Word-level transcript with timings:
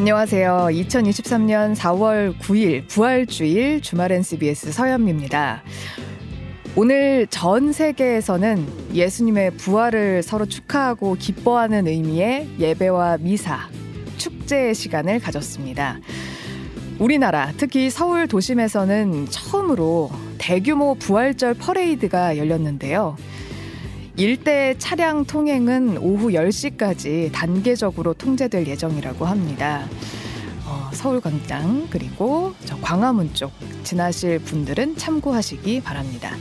안녕하세요. 0.00 0.68
2023년 0.70 1.76
4월 1.76 2.34
9일 2.38 2.88
부활주일 2.88 3.82
주말엔 3.82 4.22
CBS 4.22 4.72
서현미입니다. 4.72 5.62
오늘 6.74 7.26
전 7.26 7.74
세계에서는 7.74 8.94
예수님의 8.94 9.58
부활을 9.58 10.22
서로 10.22 10.46
축하하고 10.46 11.16
기뻐하는 11.16 11.86
의미의 11.86 12.48
예배와 12.58 13.18
미사, 13.18 13.68
축제의 14.16 14.74
시간을 14.74 15.20
가졌습니다. 15.20 15.98
우리나라, 16.98 17.52
특히 17.58 17.90
서울 17.90 18.26
도심에서는 18.26 19.26
처음으로 19.26 20.10
대규모 20.38 20.94
부활절 20.94 21.52
퍼레이드가 21.52 22.38
열렸는데요. 22.38 23.18
일대 24.20 24.74
차량 24.76 25.24
통행은 25.24 25.96
오후 25.96 26.32
10시까지 26.32 27.32
단계적으로 27.32 28.12
통제될 28.12 28.66
예정이라고 28.66 29.24
합니다. 29.24 29.86
어, 30.66 30.90
서울광장 30.92 31.86
그리고 31.88 32.52
저 32.66 32.76
광화문 32.82 33.32
쪽 33.32 33.50
지나실 33.82 34.40
분들은 34.40 34.98
참고하시기 34.98 35.80
바랍니다. 35.80 36.32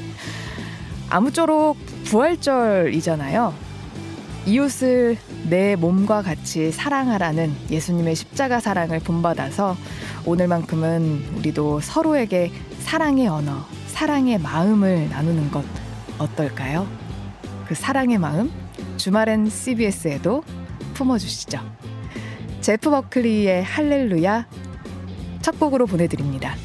아무쪼록 1.09 1.77
부활절이잖아요. 2.03 3.53
이웃을 4.45 5.17
내 5.49 5.77
몸과 5.77 6.21
같이 6.21 6.73
사랑하라는 6.73 7.53
예수님의 7.71 8.13
십자가 8.13 8.59
사랑을 8.59 8.99
본받아서 8.99 9.77
오늘만큼은 10.25 11.37
우리도 11.37 11.79
서로에게 11.79 12.51
사랑의 12.81 13.29
언어, 13.29 13.65
사랑의 13.87 14.37
마음을 14.37 15.07
나누는 15.09 15.49
것 15.49 15.63
어떨까요? 16.17 17.08
그 17.69 17.75
사랑의 17.75 18.17
마음 18.17 18.51
주말엔 18.97 19.47
CBS에도 19.47 20.43
품어주시죠. 20.95 21.59
제프 22.61 22.89
버클리의 22.89 23.63
할렐루야 23.63 24.49
첫 25.43 25.59
곡으로 25.59 25.85
보내드립니다. 25.85 26.55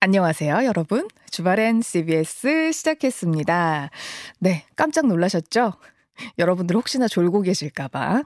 안녕하세요, 0.00 0.64
여러분. 0.64 1.08
주말엔 1.30 1.82
CBS 1.82 2.72
시작했습니다. 2.72 3.90
네, 4.38 4.64
깜짝 4.76 5.06
놀라셨죠? 5.08 5.74
여러분들 6.38 6.74
혹시나 6.74 7.06
졸고 7.06 7.42
계실까봐. 7.42 8.22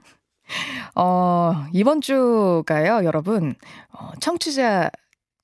어, 0.94 1.66
이번 1.72 2.00
주가요, 2.00 3.04
여러분, 3.04 3.54
어, 3.92 4.10
청취자, 4.20 4.90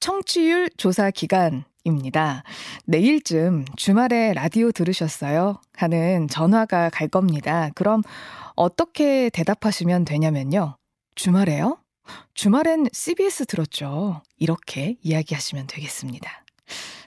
청취율 0.01 0.71
조사 0.77 1.11
기간 1.11 1.65
입니다. 1.85 2.43
내일쯤 2.87 3.65
주말에 3.77 4.33
라디오 4.35 4.71
들으셨어요? 4.73 5.61
하는 5.75 6.29
전화가 6.29 6.91
갈 6.91 7.09
겁니다. 7.09 7.71
그럼 7.75 8.03
어떻게 8.55 9.31
대답하시면 9.31 10.05
되냐면요. 10.05 10.77
주말에요? 11.15 11.79
주말엔 12.35 12.89
CBS 12.93 13.47
들었죠. 13.47 14.23
이렇게 14.37 14.97
이야기하시면 15.03 15.67
되겠습니다. 15.69 16.45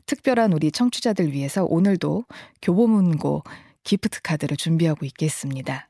특별한 0.05 0.53
우리 0.53 0.71
청취자들 0.71 1.31
위해서 1.31 1.63
오늘도 1.65 2.25
교보문고 2.61 3.43
기프트 3.83 4.21
카드를 4.21 4.57
준비하고 4.57 5.05
있겠습니다. 5.05 5.89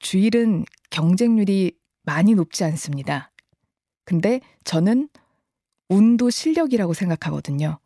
주일은 0.00 0.64
경쟁률이 0.90 1.72
많이 2.02 2.34
높지 2.34 2.64
않습니다. 2.64 3.30
근데 4.04 4.40
저는 4.64 5.08
운도 5.88 6.30
실력이라고 6.30 6.94
생각하거든요. 6.94 7.78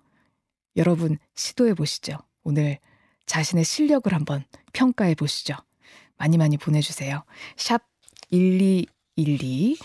여러분 0.76 1.18
시도해 1.34 1.74
보시죠. 1.74 2.18
오늘 2.42 2.78
자신의 3.26 3.64
실력을 3.64 4.12
한번 4.12 4.44
평가해 4.72 5.14
보시죠. 5.14 5.54
많이 6.16 6.38
많이 6.38 6.56
보내주세요. 6.56 7.24
샵 7.56 7.82
1212, 8.30 9.76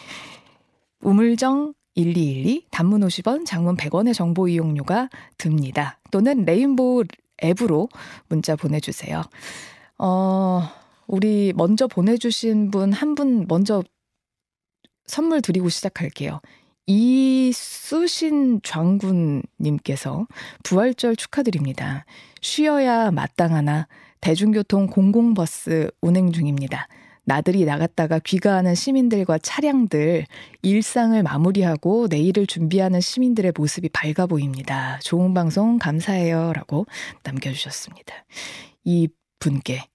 우물정 1.02 1.74
1212, 1.96 2.68
단문 2.72 3.02
50원, 3.02 3.46
장문 3.46 3.76
100원의 3.76 4.14
정보 4.14 4.48
이용료가 4.48 5.10
듭니다. 5.38 6.00
또는 6.12 6.46
레인보우 6.46 7.04
앱으로 7.44 7.90
문자 8.28 8.56
보내주세요. 8.56 9.24
어, 9.98 10.70
우리 11.10 11.54
먼저 11.56 11.88
보내주신 11.88 12.70
분한분 12.70 13.48
먼저 13.48 13.84
선물 15.08 15.42
드리고 15.42 15.68
시작할게요. 15.68 16.40
이수신 16.86 18.62
장군님께서 18.62 20.28
부활절 20.64 21.16
축하드립니다. 21.16 22.06
쉬어야 22.42 23.10
마땅하나 23.10 23.88
대중교통 24.22 24.86
공공버스 24.86 25.90
운행 26.02 26.32
중입니다. 26.32 26.88
나들이 27.24 27.66
나갔다가 27.66 28.20
귀가하는 28.20 28.76
시민들과 28.76 29.40
차량들 29.40 30.26
일상을 30.62 31.22
마무리하고 31.24 32.06
내일을 32.08 32.46
준비하는 32.46 33.02
시민들의 33.02 33.54
모습이 33.58 33.90
밝아 33.90 34.28
보입니다. 34.28 35.00
좋은 35.02 35.34
방송 35.34 35.80
감사해요. 35.80 36.54
라고 36.54 36.86
남겨주셨습니다. 37.24 38.14
이 38.84 39.08
분께 39.40 39.89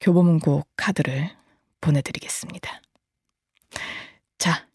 교보문고 0.00 0.64
카드를 0.76 1.30
보내드리겠습니다. 1.80 2.82
자, 4.38 4.66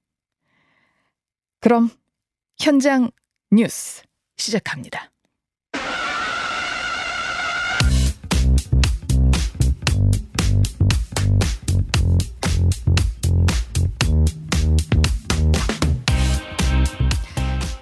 그럼 1.59 1.89
현장 2.59 3.11
뉴스 3.51 4.03
시작합니다. 4.37 5.11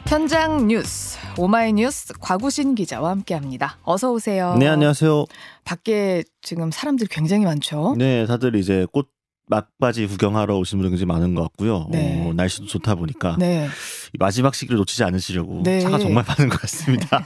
현장 0.10 0.66
뉴스 0.66 1.20
오마이뉴스 1.38 2.14
곽우신 2.20 2.74
기자와 2.74 3.12
함께합니다. 3.12 3.78
어서 3.84 4.12
오세요. 4.12 4.56
네 4.58 4.68
안녕하세요. 4.68 5.26
밖에 5.64 6.24
지금 6.42 6.72
사람들 6.72 7.06
굉장히 7.12 7.46
많죠. 7.46 7.94
네 7.96 8.26
다들 8.26 8.56
이제 8.56 8.88
꽃 8.92 9.12
막바지 9.50 10.08
구경하러 10.08 10.58
오신 10.58 10.80
분들 10.80 10.90
굉장히 10.90 11.06
많은 11.06 11.36
것 11.36 11.44
같고요. 11.44 11.90
네. 11.92 12.28
어, 12.28 12.34
날씨도 12.34 12.66
좋다 12.66 12.96
보니까 12.96 13.36
네. 13.38 13.68
이 14.12 14.18
마지막 14.18 14.56
시기를 14.56 14.80
놓치지 14.80 15.04
않으시려고 15.04 15.62
네. 15.64 15.80
차가 15.80 16.00
정말 16.00 16.24
많은 16.28 16.50
것 16.50 16.60
같습니다. 16.60 17.24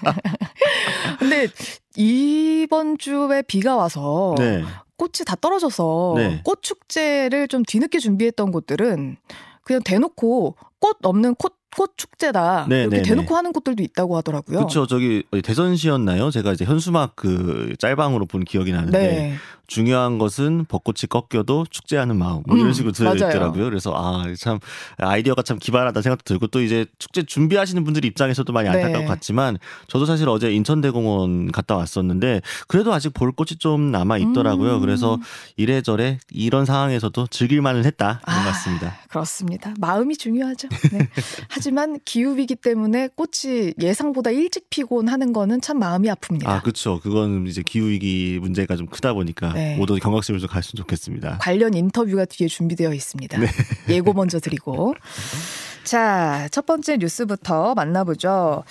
근데 1.20 1.48
이번 1.96 2.98
주에 2.98 3.44
비가 3.44 3.78
와서 3.78 4.36
네. 4.38 4.62
꽃이 4.98 5.24
다 5.26 5.38
떨어져서 5.38 6.16
네. 6.18 6.42
꽃 6.44 6.62
축제를 6.62 7.48
좀 7.48 7.64
뒤늦게 7.64 8.00
준비했던 8.00 8.52
곳들은 8.52 9.16
그냥 9.64 9.82
대놓고 9.84 10.58
꽃 10.80 10.98
없는 11.02 11.36
꽃, 11.36 11.54
꽃 11.76 11.98
축제다 11.98 12.68
네, 12.70 12.82
이렇게 12.82 12.98
네, 12.98 13.04
대놓고 13.04 13.36
하는 13.36 13.52
곳들도 13.52 13.84
있다고 13.84 14.18
하더라고요. 14.18 14.58
그렇죠. 14.58 14.88
저기 14.88 15.24
어디 15.32 15.42
대전시였나요? 15.42 16.32
제가 16.32 16.54
이제 16.54 16.66
현수막 16.66 17.16
그 17.16 17.74
짤방으로 17.80 18.26
본 18.26 18.44
기억이 18.44 18.72
나는데 18.72 19.00
네. 19.00 19.36
중요한 19.68 20.18
것은 20.20 20.66
벚꽃이 20.68 21.08
꺾여도 21.10 21.66
축제하는 21.70 22.18
마음 22.18 22.44
뭐 22.46 22.58
이런 22.58 22.68
음, 22.70 22.74
식으로 22.74 22.92
맞아요. 23.00 23.16
들어있더라고요. 23.16 23.64
그래서 23.66 23.94
아 23.96 24.24
참 24.40 24.60
아이디어가 24.98 25.42
참 25.44 25.58
기발하다 25.60 26.02
생각도 26.02 26.24
들고 26.26 26.48
또 26.48 26.62
이제 26.62 26.86
축제 27.00 27.24
준비하시는 27.24 27.84
분들 27.84 28.04
입장에서도 28.06 28.52
많이 28.52 28.70
네. 28.70 28.76
안타까울 28.76 29.06
것 29.06 29.12
같지만 29.14 29.58
저도 29.88 30.06
사실 30.06 30.28
어제 30.28 30.52
인천대공원 30.54 31.52
갔다 31.52 31.76
왔었는데 31.78 32.42
그래도 32.68 32.94
아직 32.94 33.14
볼 33.14 33.32
꽃이 33.32 33.58
좀 33.60 33.92
남아 33.92 34.18
있더라고요. 34.18 34.76
음. 34.76 34.82
그래서 34.82 35.18
이래저래 35.56 36.20
이런 36.32 36.66
상황에서도 36.66 37.28
즐길만은 37.28 37.86
했다 37.86 38.22
아, 38.26 38.36
것 38.44 38.50
같습니다. 38.52 38.98
그렇습니다. 39.10 39.74
마음이 39.80 40.18
중요하죠. 40.18 40.68
네. 40.92 41.08
하지만 41.50 42.00
기후 42.06 42.36
위기 42.38 42.56
때문에 42.56 43.10
꽃이 43.16 43.74
예상보다 43.82 44.32
일찍 44.32 44.70
피곤 44.70 45.08
하는 45.10 45.32
거는 45.34 45.62
참 45.62 45.80
마음이 45.80 46.10
아픕니다. 46.10 46.48
아 46.48 46.62
그렇죠. 46.62 47.00
그건 47.02 47.48
이제 47.48 47.62
기후 47.66 47.90
위기 47.90 48.40
문제가 48.42 48.76
좀 48.76 48.88
크다 48.88 49.14
보니까 49.14 49.53
네. 49.54 49.76
모두 49.76 49.96
경각심을 49.96 50.40
좀 50.40 50.50
갖었으면 50.50 50.82
좋겠습니다. 50.82 51.38
관련 51.40 51.74
인터뷰가 51.74 52.26
뒤에 52.26 52.48
준비되어 52.48 52.94
있습니다. 52.94 53.38
네. 53.38 53.48
예고 53.90 54.14
먼저 54.14 54.40
드리고. 54.40 54.96
자, 55.84 56.48
첫 56.52 56.66
번째 56.66 56.98
뉴스부터 56.98 57.74
만나보죠. 57.76 58.64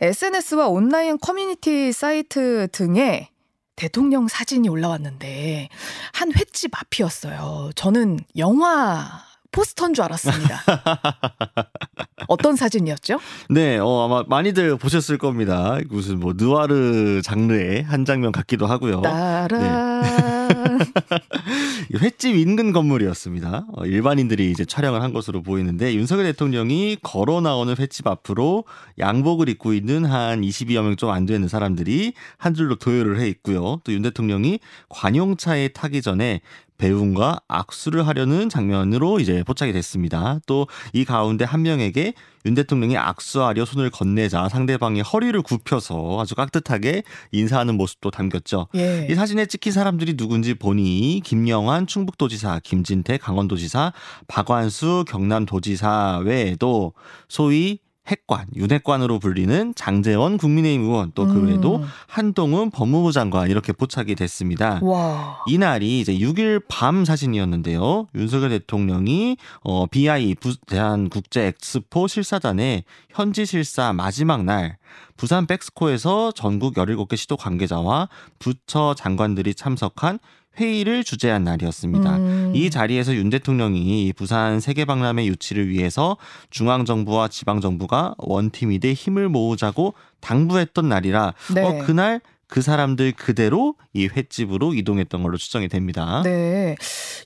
SNS와 0.00 0.68
온라인 0.68 1.18
커뮤니티 1.18 1.92
사이트 1.92 2.68
등에 2.72 3.30
대통령 3.76 4.26
사진이 4.26 4.68
올라왔는데 4.68 5.68
한 6.12 6.32
횟집 6.32 6.72
앞이었어요. 6.80 7.70
저는 7.76 8.18
영화 8.36 9.27
포스터인 9.52 9.94
줄 9.94 10.04
알았습니다. 10.04 10.60
어떤 12.28 12.56
사진이었죠? 12.56 13.18
네, 13.48 13.78
어, 13.78 14.04
아마 14.04 14.22
많이들 14.28 14.76
보셨을 14.76 15.16
겁니다. 15.18 15.78
무슨 15.88 16.20
뭐 16.20 16.34
느와르 16.36 17.22
장르의 17.22 17.82
한 17.84 18.04
장면 18.04 18.32
같기도 18.32 18.66
하고요. 18.66 19.00
따라. 19.02 19.48
네. 19.58 20.48
횟집 21.98 22.36
인근 22.36 22.72
건물이었습니다. 22.72 23.66
어, 23.72 23.84
일반인들이 23.86 24.50
이제 24.50 24.64
촬영을 24.64 25.02
한 25.02 25.12
것으로 25.12 25.42
보이는데 25.42 25.94
윤석열 25.94 26.26
대통령이 26.26 26.98
걸어 27.02 27.40
나오는 27.40 27.74
횟집 27.76 28.06
앞으로 28.06 28.64
양복을 28.98 29.48
입고 29.48 29.72
있는 29.72 30.04
한 30.04 30.40
22여 30.42 30.82
명 30.82 30.96
좀 30.96 31.08
안 31.10 31.26
되는 31.26 31.46
사람들이 31.48 32.12
한 32.36 32.54
줄로 32.54 32.74
도열을 32.76 33.20
해 33.20 33.28
있고요. 33.28 33.80
또 33.84 33.92
윤 33.92 34.02
대통령이 34.02 34.58
관용차에 34.88 35.68
타기 35.68 36.02
전에 36.02 36.40
배웅과 36.78 37.40
악수를 37.48 38.06
하려는 38.06 38.48
장면으로 38.48 39.20
이제 39.20 39.42
포착이 39.44 39.72
됐습니다. 39.72 40.38
또 40.46 40.66
이 40.92 41.04
가운데 41.04 41.44
한 41.44 41.62
명에게 41.62 42.14
윤 42.46 42.54
대통령이 42.54 42.96
악수하려 42.96 43.64
손을 43.64 43.90
건네자 43.90 44.48
상대방이 44.48 45.00
허리를 45.00 45.40
굽혀서 45.42 46.18
아주 46.20 46.34
깍듯하게 46.34 47.02
인사하는 47.32 47.76
모습도 47.76 48.10
담겼죠. 48.10 48.68
예. 48.76 49.06
이 49.10 49.14
사진에 49.14 49.46
찍힌 49.46 49.72
사람들이 49.72 50.16
누군지 50.16 50.54
보니 50.54 51.20
김영환 51.24 51.86
충북도지사, 51.86 52.60
김진태 52.62 53.18
강원도지사, 53.18 53.92
박완수 54.28 55.04
경남도지사 55.08 56.22
외에도 56.24 56.92
소위 57.28 57.80
핵관, 58.08 58.46
윤핵관으로 58.56 59.18
불리는 59.20 59.74
장재원 59.76 60.36
국민의힘 60.38 60.82
의원 60.82 61.12
또 61.14 61.28
그 61.28 61.42
외에도 61.42 61.76
음. 61.76 61.84
한동훈 62.06 62.70
법무부 62.70 63.12
장관 63.12 63.50
이렇게 63.50 63.72
포착이 63.72 64.14
됐습니다. 64.14 64.80
와. 64.82 65.42
이날이 65.46 66.00
이제 66.00 66.14
6일 66.14 66.62
밤 66.68 67.04
사진이었는데요. 67.04 68.06
윤석열 68.14 68.50
대통령이 68.50 69.36
어 69.60 69.86
BI 69.86 70.34
대한 70.66 71.08
국제 71.10 71.46
엑스포 71.46 72.06
실사단의 72.08 72.84
현지 73.10 73.44
실사 73.44 73.92
마지막 73.92 74.44
날 74.44 74.78
부산 75.16 75.46
백스코에서 75.46 76.32
전국 76.32 76.74
17개 76.74 77.16
시도 77.16 77.36
관계자와 77.36 78.08
부처 78.38 78.94
장관들이 78.96 79.54
참석한 79.54 80.18
회의를 80.58 81.04
주재한 81.04 81.44
날이었습니다. 81.44 82.16
음. 82.16 82.52
이 82.54 82.70
자리에서 82.70 83.14
윤 83.14 83.30
대통령이 83.30 84.12
부산 84.14 84.60
세계박람회 84.60 85.26
유치를 85.26 85.68
위해서 85.68 86.16
중앙정부와 86.50 87.28
지방정부가 87.28 88.14
원팀이 88.18 88.80
돼 88.80 88.92
힘을 88.92 89.28
모으자고 89.28 89.94
당부했던 90.20 90.88
날이라 90.88 91.34
네. 91.54 91.62
어, 91.62 91.84
그날 91.84 92.20
그 92.48 92.62
사람들 92.62 93.12
그대로 93.12 93.74
이 93.92 94.08
횟집으로 94.08 94.72
이동했던 94.74 95.22
걸로 95.22 95.36
추정이 95.36 95.68
됩니다. 95.68 96.22
네. 96.24 96.76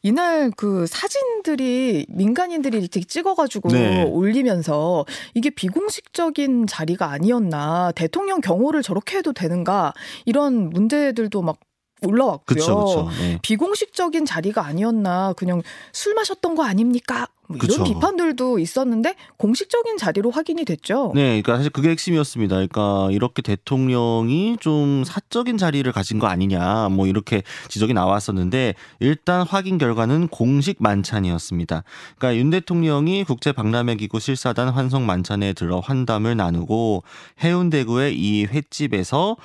이날 0.02 0.50
그 0.56 0.86
사진들이 0.88 2.06
민간인들이 2.08 2.76
이렇게 2.76 3.00
찍어가지고 3.00 3.68
네. 3.68 4.02
올리면서 4.02 5.06
이게 5.34 5.50
비공식적인 5.50 6.66
자리가 6.66 7.10
아니었나 7.10 7.92
대통령 7.92 8.40
경호를 8.40 8.82
저렇게 8.82 9.18
해도 9.18 9.32
되는가 9.32 9.94
이런 10.24 10.70
문제들도 10.70 11.40
막 11.40 11.58
올라왔고요. 12.04 12.40
그쵸, 12.44 12.84
그쵸. 12.84 13.10
네. 13.20 13.38
비공식적인 13.42 14.24
자리가 14.24 14.64
아니었나 14.64 15.32
그냥 15.34 15.62
술 15.92 16.14
마셨던 16.14 16.54
거 16.54 16.64
아닙니까? 16.64 17.28
뭐 17.48 17.58
이런 17.62 17.78
그쵸. 17.78 17.84
비판들도 17.84 18.58
있었는데 18.58 19.14
공식적인 19.36 19.98
자리로 19.98 20.30
확인이 20.30 20.64
됐죠. 20.64 21.12
네, 21.14 21.42
그러니까 21.42 21.56
사실 21.56 21.70
그게 21.70 21.90
핵심이었습니다. 21.90 22.54
그러니까 22.54 23.08
이렇게 23.10 23.42
대통령이 23.42 24.56
좀 24.60 25.04
사적인 25.04 25.58
자리를 25.58 25.90
가진 25.92 26.18
거 26.18 26.26
아니냐, 26.28 26.88
뭐 26.90 27.06
이렇게 27.06 27.42
지적이 27.68 27.94
나왔었는데 27.94 28.74
일단 29.00 29.46
확인 29.46 29.78
결과는 29.78 30.28
공식 30.28 30.76
만찬이었습니다. 30.80 31.84
그러니까 32.16 32.40
윤 32.40 32.50
대통령이 32.50 33.24
국제 33.24 33.52
박람회 33.52 33.96
기구 33.96 34.20
실사단 34.20 34.70
환송 34.70 35.04
만찬에 35.06 35.52
들어 35.52 35.80
환담을 35.80 36.36
나누고 36.36 37.02
해운대구의 37.42 38.16
이 38.16 38.46
횟집에서 38.46 39.22
어, 39.32 39.36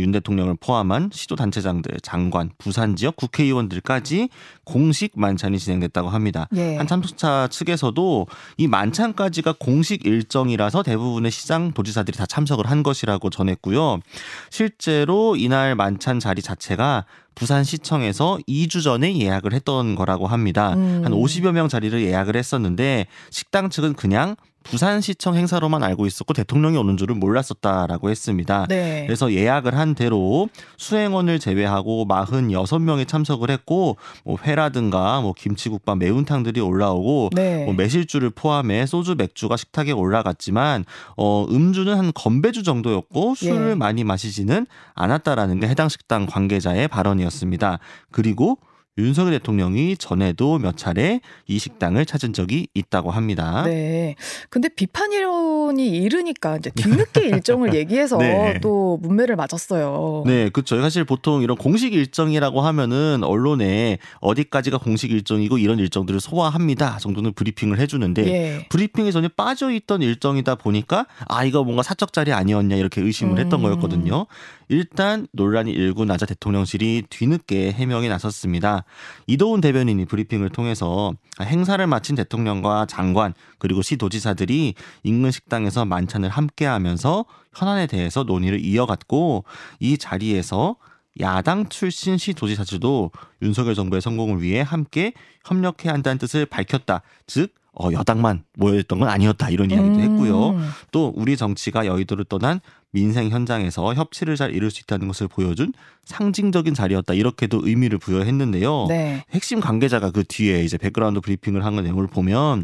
윤 0.00 0.10
대통령을 0.10 0.56
포함한 0.58 1.10
시도 1.12 1.36
단체장들, 1.36 1.98
장관, 2.02 2.50
부산 2.56 2.96
지역 2.96 3.16
국회의원들까지 3.16 4.30
공식 4.64 5.12
만찬이 5.16 5.58
진행됐다고 5.58 6.08
합니다. 6.08 6.48
예. 6.54 6.76
한 6.76 6.86
참석자 6.86 7.48
측에서도 7.48 8.26
이 8.56 8.68
만찬까지가 8.68 9.56
공식 9.58 10.06
일정이라서 10.06 10.82
대부분의 10.82 11.30
시장 11.30 11.72
도지사들이 11.72 12.16
다 12.16 12.24
참석을 12.24 12.70
한 12.70 12.82
것이라고 12.82 13.28
전했고요. 13.28 14.00
실제로 14.48 15.36
이날 15.36 15.74
만찬 15.74 16.20
자리 16.20 16.40
자체가 16.40 17.04
부산시청에서 17.34 18.38
2주 18.48 18.82
전에 18.82 19.18
예약을 19.18 19.52
했던 19.52 19.94
거라고 19.94 20.26
합니다. 20.26 20.74
음. 20.74 21.02
한 21.04 21.12
50여 21.12 21.52
명 21.52 21.68
자리를 21.68 22.00
예약을 22.02 22.36
했었는데 22.36 23.06
식당 23.30 23.68
측은 23.68 23.94
그냥 23.94 24.36
부산시청 24.64 25.36
행사로만 25.36 25.82
알고 25.82 26.06
있었고 26.06 26.34
대통령이 26.34 26.76
오는 26.76 26.96
줄은 26.96 27.18
몰랐었다라고 27.18 28.10
했습니다. 28.10 28.66
네. 28.68 29.04
그래서 29.06 29.32
예약을 29.32 29.76
한 29.76 29.94
대로 29.94 30.48
수행원을 30.76 31.38
제외하고 31.38 32.06
46명이 32.06 33.06
참석을 33.06 33.50
했고 33.50 33.96
뭐 34.24 34.36
회라든가 34.42 35.20
뭐 35.20 35.32
김치국밥 35.32 35.98
매운탕들이 35.98 36.60
올라오고 36.60 37.30
네. 37.34 37.64
뭐 37.64 37.74
매실주를 37.74 38.30
포함해 38.30 38.86
소주 38.86 39.14
맥주가 39.16 39.56
식탁에 39.56 39.92
올라갔지만 39.92 40.84
어 41.16 41.46
음주는 41.50 41.94
한 41.94 42.12
건배주 42.14 42.62
정도였고 42.62 43.34
술을 43.34 43.70
예. 43.70 43.74
많이 43.74 44.04
마시지는 44.04 44.66
않았다라는 44.94 45.60
게 45.60 45.68
해당 45.68 45.88
식당 45.88 46.26
관계자의 46.26 46.88
발언이었습니다. 46.88 47.78
그리고 48.10 48.58
윤석열 48.98 49.32
대통령이 49.32 49.96
전에도 49.96 50.58
몇 50.58 50.76
차례 50.76 51.20
이 51.46 51.58
식당을 51.58 52.04
찾은 52.04 52.34
적이 52.34 52.68
있다고 52.74 53.10
합니다. 53.10 53.62
네. 53.64 54.16
근데 54.50 54.68
비판 54.68 55.12
이론이 55.12 55.88
이르니까 55.88 56.58
이제 56.58 56.70
뒤늦게 56.70 57.28
일정을 57.28 57.74
얘기해서 57.74 58.18
네. 58.18 58.58
또 58.60 58.98
문매를 59.00 59.36
맞았어요. 59.36 60.24
네, 60.26 60.50
그렇죠. 60.50 60.80
사실 60.82 61.04
보통 61.04 61.42
이런 61.42 61.56
공식 61.56 61.94
일정이라고 61.94 62.60
하면은 62.60 63.24
언론에 63.24 63.98
어디까지가 64.20 64.78
공식 64.78 65.10
일정이고 65.10 65.56
이런 65.56 65.78
일정들을 65.78 66.20
소화합니다 66.20 66.98
정도는 66.98 67.32
브리핑을 67.32 67.78
해주는데 67.78 68.26
예. 68.26 68.66
브리핑에 68.68 69.10
전혀 69.10 69.28
빠져 69.28 69.70
있던 69.70 70.02
일정이다 70.02 70.56
보니까 70.56 71.06
아 71.28 71.44
이거 71.44 71.64
뭔가 71.64 71.82
사적 71.82 72.12
자리 72.12 72.32
아니었냐 72.32 72.76
이렇게 72.76 73.00
의심을 73.00 73.38
했던 73.38 73.60
음. 73.60 73.62
거였거든요. 73.62 74.26
일단 74.68 75.26
논란이 75.32 75.70
일고 75.70 76.04
나자 76.04 76.24
대통령실이 76.24 77.04
뒤늦게 77.10 77.72
해명에 77.72 78.08
나섰습니다. 78.08 78.81
이도훈 79.26 79.60
대변인이 79.60 80.04
브리핑을 80.04 80.50
통해서 80.50 81.12
행사를 81.40 81.84
마친 81.86 82.16
대통령과 82.16 82.86
장관 82.86 83.34
그리고 83.58 83.82
시도지사들이 83.82 84.74
인근 85.02 85.30
식당에서 85.30 85.84
만찬을 85.84 86.28
함께 86.28 86.66
하면서 86.66 87.24
현안에 87.54 87.86
대해서 87.86 88.22
논의를 88.24 88.64
이어갔고 88.64 89.44
이 89.80 89.98
자리에서 89.98 90.76
야당 91.20 91.68
출신 91.68 92.16
시도지사들도 92.16 93.10
윤석열 93.42 93.74
정부의 93.74 94.00
성공을 94.00 94.42
위해 94.42 94.62
함께 94.62 95.12
협력해야 95.44 95.92
한다는 95.92 96.18
뜻을 96.18 96.46
밝혔다. 96.46 97.02
즉 97.26 97.54
어, 97.74 97.90
여당만 97.92 98.44
모여있던 98.54 98.98
건 98.98 99.08
아니었다 99.08 99.48
이런 99.48 99.70
이야기도 99.70 99.94
음. 99.94 100.00
했고요. 100.00 100.60
또 100.90 101.12
우리 101.16 101.36
정치가 101.36 101.86
여의도를 101.86 102.24
떠난 102.26 102.60
민생 102.92 103.30
현장에서 103.30 103.94
협치를 103.94 104.36
잘 104.36 104.54
이룰 104.54 104.70
수 104.70 104.80
있다는 104.80 105.08
것을 105.08 105.26
보여준 105.26 105.72
상징적인 106.04 106.74
자리였다 106.74 107.14
이렇게도 107.14 107.66
의미를 107.66 107.98
부여했는데요. 107.98 108.86
네. 108.88 109.24
핵심 109.30 109.60
관계자가 109.60 110.10
그 110.10 110.24
뒤에 110.24 110.62
이제 110.62 110.76
백그라운드 110.76 111.20
브리핑을 111.20 111.64
한 111.64 111.76
내용을 111.76 112.06
보면 112.06 112.62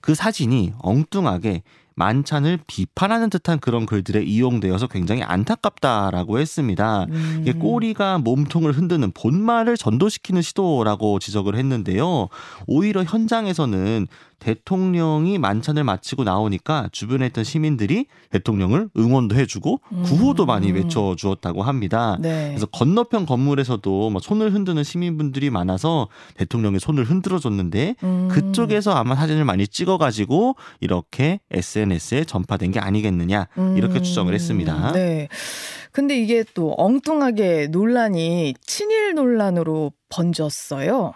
그 0.00 0.14
사진이 0.14 0.74
엉뚱하게 0.78 1.62
만찬을 1.94 2.60
비판하는 2.66 3.28
듯한 3.28 3.58
그런 3.58 3.84
글들에 3.84 4.22
이용되어서 4.22 4.86
굉장히 4.86 5.22
안타깝다라고 5.22 6.38
했습니다. 6.38 7.04
음. 7.10 7.38
이게 7.42 7.52
꼬리가 7.52 8.18
몸통을 8.18 8.72
흔드는 8.72 9.12
본말을 9.12 9.76
전도시키는 9.76 10.40
시도라고 10.40 11.18
지적을 11.18 11.56
했는데요. 11.56 12.28
오히려 12.66 13.04
현장에서는 13.04 14.06
대통령이 14.40 15.38
만찬을 15.38 15.84
마치고 15.84 16.24
나오니까 16.24 16.88
주변에 16.90 17.26
있던 17.26 17.44
시민들이 17.44 18.06
대통령을 18.30 18.88
응원도 18.96 19.36
해주고 19.36 19.80
음. 19.92 20.02
구호도 20.02 20.46
많이 20.46 20.72
외쳐주었다고 20.72 21.62
합니다. 21.62 22.16
네. 22.20 22.48
그래서 22.48 22.66
건너편 22.66 23.26
건물에서도 23.26 24.10
뭐 24.10 24.20
손을 24.20 24.52
흔드는 24.52 24.82
시민분들이 24.82 25.50
많아서 25.50 26.08
대통령의 26.34 26.80
손을 26.80 27.04
흔들어줬는데 27.04 27.96
음. 28.02 28.28
그쪽에서 28.30 28.92
아마 28.92 29.14
사진을 29.14 29.44
많이 29.44 29.68
찍어가지고 29.68 30.56
이렇게 30.80 31.40
SNS에 31.50 32.24
전파된 32.24 32.72
게 32.72 32.80
아니겠느냐 32.80 33.46
이렇게 33.76 33.98
음. 33.98 34.02
추정을 34.02 34.34
했습니다. 34.34 34.92
네. 34.92 35.28
근데 35.92 36.18
이게 36.18 36.44
또 36.54 36.74
엉뚱하게 36.78 37.68
논란이 37.68 38.54
친일 38.64 39.14
논란으로 39.14 39.92
번졌어요. 40.08 41.12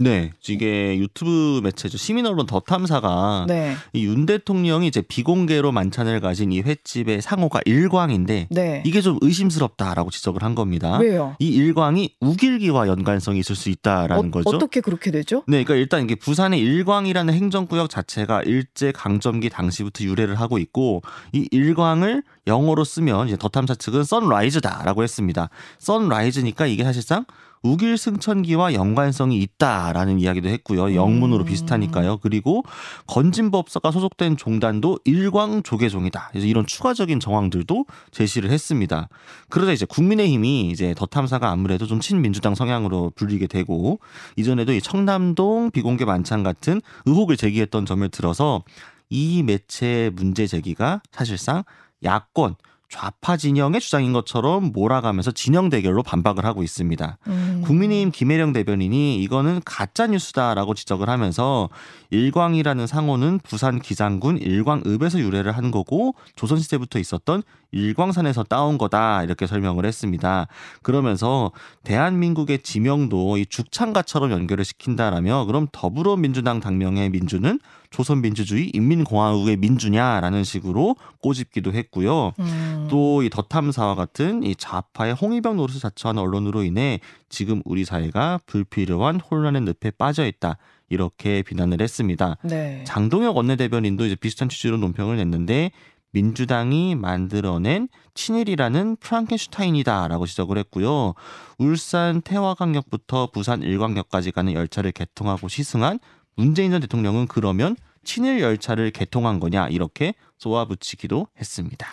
네, 0.00 0.30
이게 0.46 0.96
유튜브 0.96 1.60
매체죠. 1.64 1.98
시민 1.98 2.24
언론 2.24 2.46
더 2.46 2.60
탐사가 2.60 3.46
네. 3.48 3.74
이윤 3.92 4.26
대통령이 4.26 4.86
이제 4.86 5.02
비공개로 5.02 5.72
만찬을 5.72 6.20
가진 6.20 6.52
이 6.52 6.60
횟집의 6.60 7.20
상호가 7.20 7.60
일광인데 7.64 8.46
네. 8.50 8.82
이게 8.86 9.00
좀 9.00 9.18
의심스럽다라고 9.20 10.10
지적을 10.10 10.44
한 10.44 10.54
겁니다. 10.54 10.98
왜요? 10.98 11.34
이 11.40 11.48
일광이 11.48 12.14
우길기와 12.20 12.86
연관성이 12.86 13.40
있을 13.40 13.56
수 13.56 13.70
있다라는 13.70 14.28
어, 14.28 14.30
거죠. 14.30 14.48
어떻게 14.50 14.80
그렇게 14.80 15.10
되죠? 15.10 15.38
네, 15.48 15.64
그러니까 15.64 15.74
일단 15.74 16.04
이게 16.04 16.14
부산의 16.14 16.60
일광이라는 16.60 17.34
행정구역 17.34 17.90
자체가 17.90 18.42
일제 18.42 18.92
강점기 18.92 19.50
당시부터 19.50 20.04
유래를 20.04 20.36
하고 20.36 20.58
있고 20.58 21.02
이 21.32 21.48
일광을 21.50 22.22
영어로 22.46 22.84
쓰면 22.84 23.26
이제 23.26 23.36
더 23.36 23.48
탐사 23.48 23.74
측은 23.74 24.04
선라이즈다라고 24.04 25.02
했습니다. 25.02 25.50
선라이즈니까 25.80 26.66
이게 26.66 26.84
사실상 26.84 27.24
우길 27.62 27.98
승천기와 27.98 28.74
연관성이 28.74 29.38
있다라는 29.40 30.18
이야기도 30.20 30.48
했고요. 30.48 30.94
영문으로 30.94 31.44
음. 31.44 31.46
비슷하니까요. 31.46 32.18
그리고 32.18 32.62
건진법사가 33.06 33.90
소속된 33.90 34.36
종단도 34.36 35.00
일광 35.04 35.62
조계종이다. 35.62 36.28
그래서 36.30 36.46
이런 36.46 36.66
추가적인 36.66 37.20
정황들도 37.20 37.86
제시를 38.10 38.50
했습니다. 38.50 39.08
그러자 39.48 39.72
이제 39.72 39.86
국민의힘이 39.86 40.70
이제 40.70 40.94
더 40.96 41.06
탐사가 41.06 41.50
아무래도 41.50 41.86
좀 41.86 42.00
친민주당 42.00 42.54
성향으로 42.54 43.12
불리게 43.14 43.46
되고 43.46 44.00
이전에도 44.36 44.72
이 44.72 44.80
청남동 44.80 45.70
비공개 45.70 46.04
만찬 46.04 46.42
같은 46.42 46.80
의혹을 47.06 47.36
제기했던 47.36 47.86
점을 47.86 48.08
들어서 48.08 48.62
이 49.10 49.42
매체 49.42 50.10
문제 50.14 50.46
제기가 50.46 51.00
사실상 51.12 51.64
야권 52.04 52.56
좌파 52.88 53.36
진영의 53.36 53.80
주장인 53.80 54.14
것처럼 54.14 54.72
몰아가면서 54.72 55.30
진영 55.30 55.68
대결로 55.68 56.02
반박을 56.02 56.46
하고 56.46 56.62
있습니다. 56.62 57.18
음. 57.26 57.62
국민의힘 57.64 58.10
김혜령 58.10 58.54
대변인이 58.54 59.22
이거는 59.22 59.60
가짜 59.64 60.06
뉴스다라고 60.06 60.72
지적을 60.72 61.10
하면서 61.10 61.68
일광이라는 62.10 62.86
상호는 62.86 63.40
부산 63.42 63.80
기장군 63.80 64.38
일광읍에서 64.38 65.20
유래를 65.20 65.52
한 65.52 65.70
거고 65.70 66.14
조선 66.34 66.58
시대부터 66.58 66.98
있었던 66.98 67.42
일광산에서 67.72 68.44
따온 68.44 68.78
거다 68.78 69.22
이렇게 69.22 69.46
설명을 69.46 69.84
했습니다. 69.84 70.46
그러면서 70.82 71.52
대한민국의 71.84 72.60
지명도 72.60 73.36
이 73.36 73.44
죽창가처럼 73.44 74.30
연결을 74.30 74.64
시킨다라며 74.64 75.44
그럼 75.44 75.66
더불어민주당 75.72 76.60
당명의 76.60 77.10
민주는 77.10 77.60
조선민주주의 77.90 78.70
인민공화국의 78.74 79.56
민주냐라는 79.56 80.44
식으로 80.44 80.96
꼬집기도 81.20 81.72
했고요. 81.72 82.32
음. 82.38 82.88
또이 82.90 83.30
더탐사와 83.30 83.94
같은 83.94 84.42
이 84.42 84.54
좌파의 84.54 85.14
홍위병 85.14 85.56
노릇을 85.56 85.80
자처한 85.80 86.18
언론으로 86.18 86.62
인해 86.62 87.00
지금 87.28 87.62
우리 87.64 87.84
사회가 87.84 88.40
불필요한 88.46 89.20
혼란의 89.20 89.62
늪에 89.62 89.90
빠져 89.92 90.26
있다. 90.26 90.58
이렇게 90.90 91.42
비난을 91.42 91.80
했습니다. 91.80 92.36
네. 92.42 92.82
장동혁 92.86 93.36
원내대변인도 93.36 94.06
이제 94.06 94.14
비슷한 94.14 94.48
취지로 94.48 94.76
논평을 94.78 95.16
냈는데 95.16 95.70
민주당이 96.12 96.94
만들어낸 96.94 97.88
친일이라는 98.14 98.96
프랑켄슈타인이다라고 98.96 100.26
지적을 100.26 100.58
했고요. 100.58 101.14
울산 101.58 102.22
태화강역부터 102.22 103.30
부산 103.30 103.62
일광역까지 103.62 104.32
가는 104.32 104.52
열차를 104.54 104.92
개통하고 104.92 105.48
시승한 105.48 105.98
문재인 106.38 106.70
전 106.70 106.80
대통령은 106.80 107.26
그러면 107.26 107.76
친일 108.04 108.40
열차를 108.40 108.92
개통한 108.92 109.40
거냐 109.40 109.68
이렇게 109.68 110.14
쏘아붙이기도 110.38 111.26
했습니다. 111.38 111.88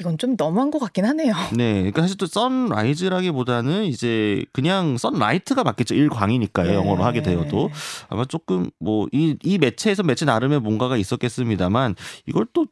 이건 0.00 0.16
좀 0.16 0.36
너무한 0.36 0.70
것 0.70 0.78
같긴 0.78 1.04
하네요. 1.04 1.34
네, 1.54 1.74
그러니까 1.74 2.02
사실 2.02 2.16
또 2.16 2.26
선라이즈라기보다는 2.26 3.84
이제 3.84 4.44
그냥 4.52 4.96
선라이트가 4.96 5.64
맞겠죠. 5.64 5.94
일광이니까요. 5.94 6.68
네. 6.68 6.74
영어로 6.74 7.04
하게 7.04 7.20
되어도 7.22 7.68
아마 8.08 8.24
조금 8.24 8.70
뭐 8.78 9.08
이이 9.12 9.58
매체에서 9.58 10.04
매체 10.04 10.24
나름의 10.24 10.60
뭔가가 10.60 10.96
있었겠습니다만 10.96 11.96
이걸 12.26 12.46
또 12.52 12.66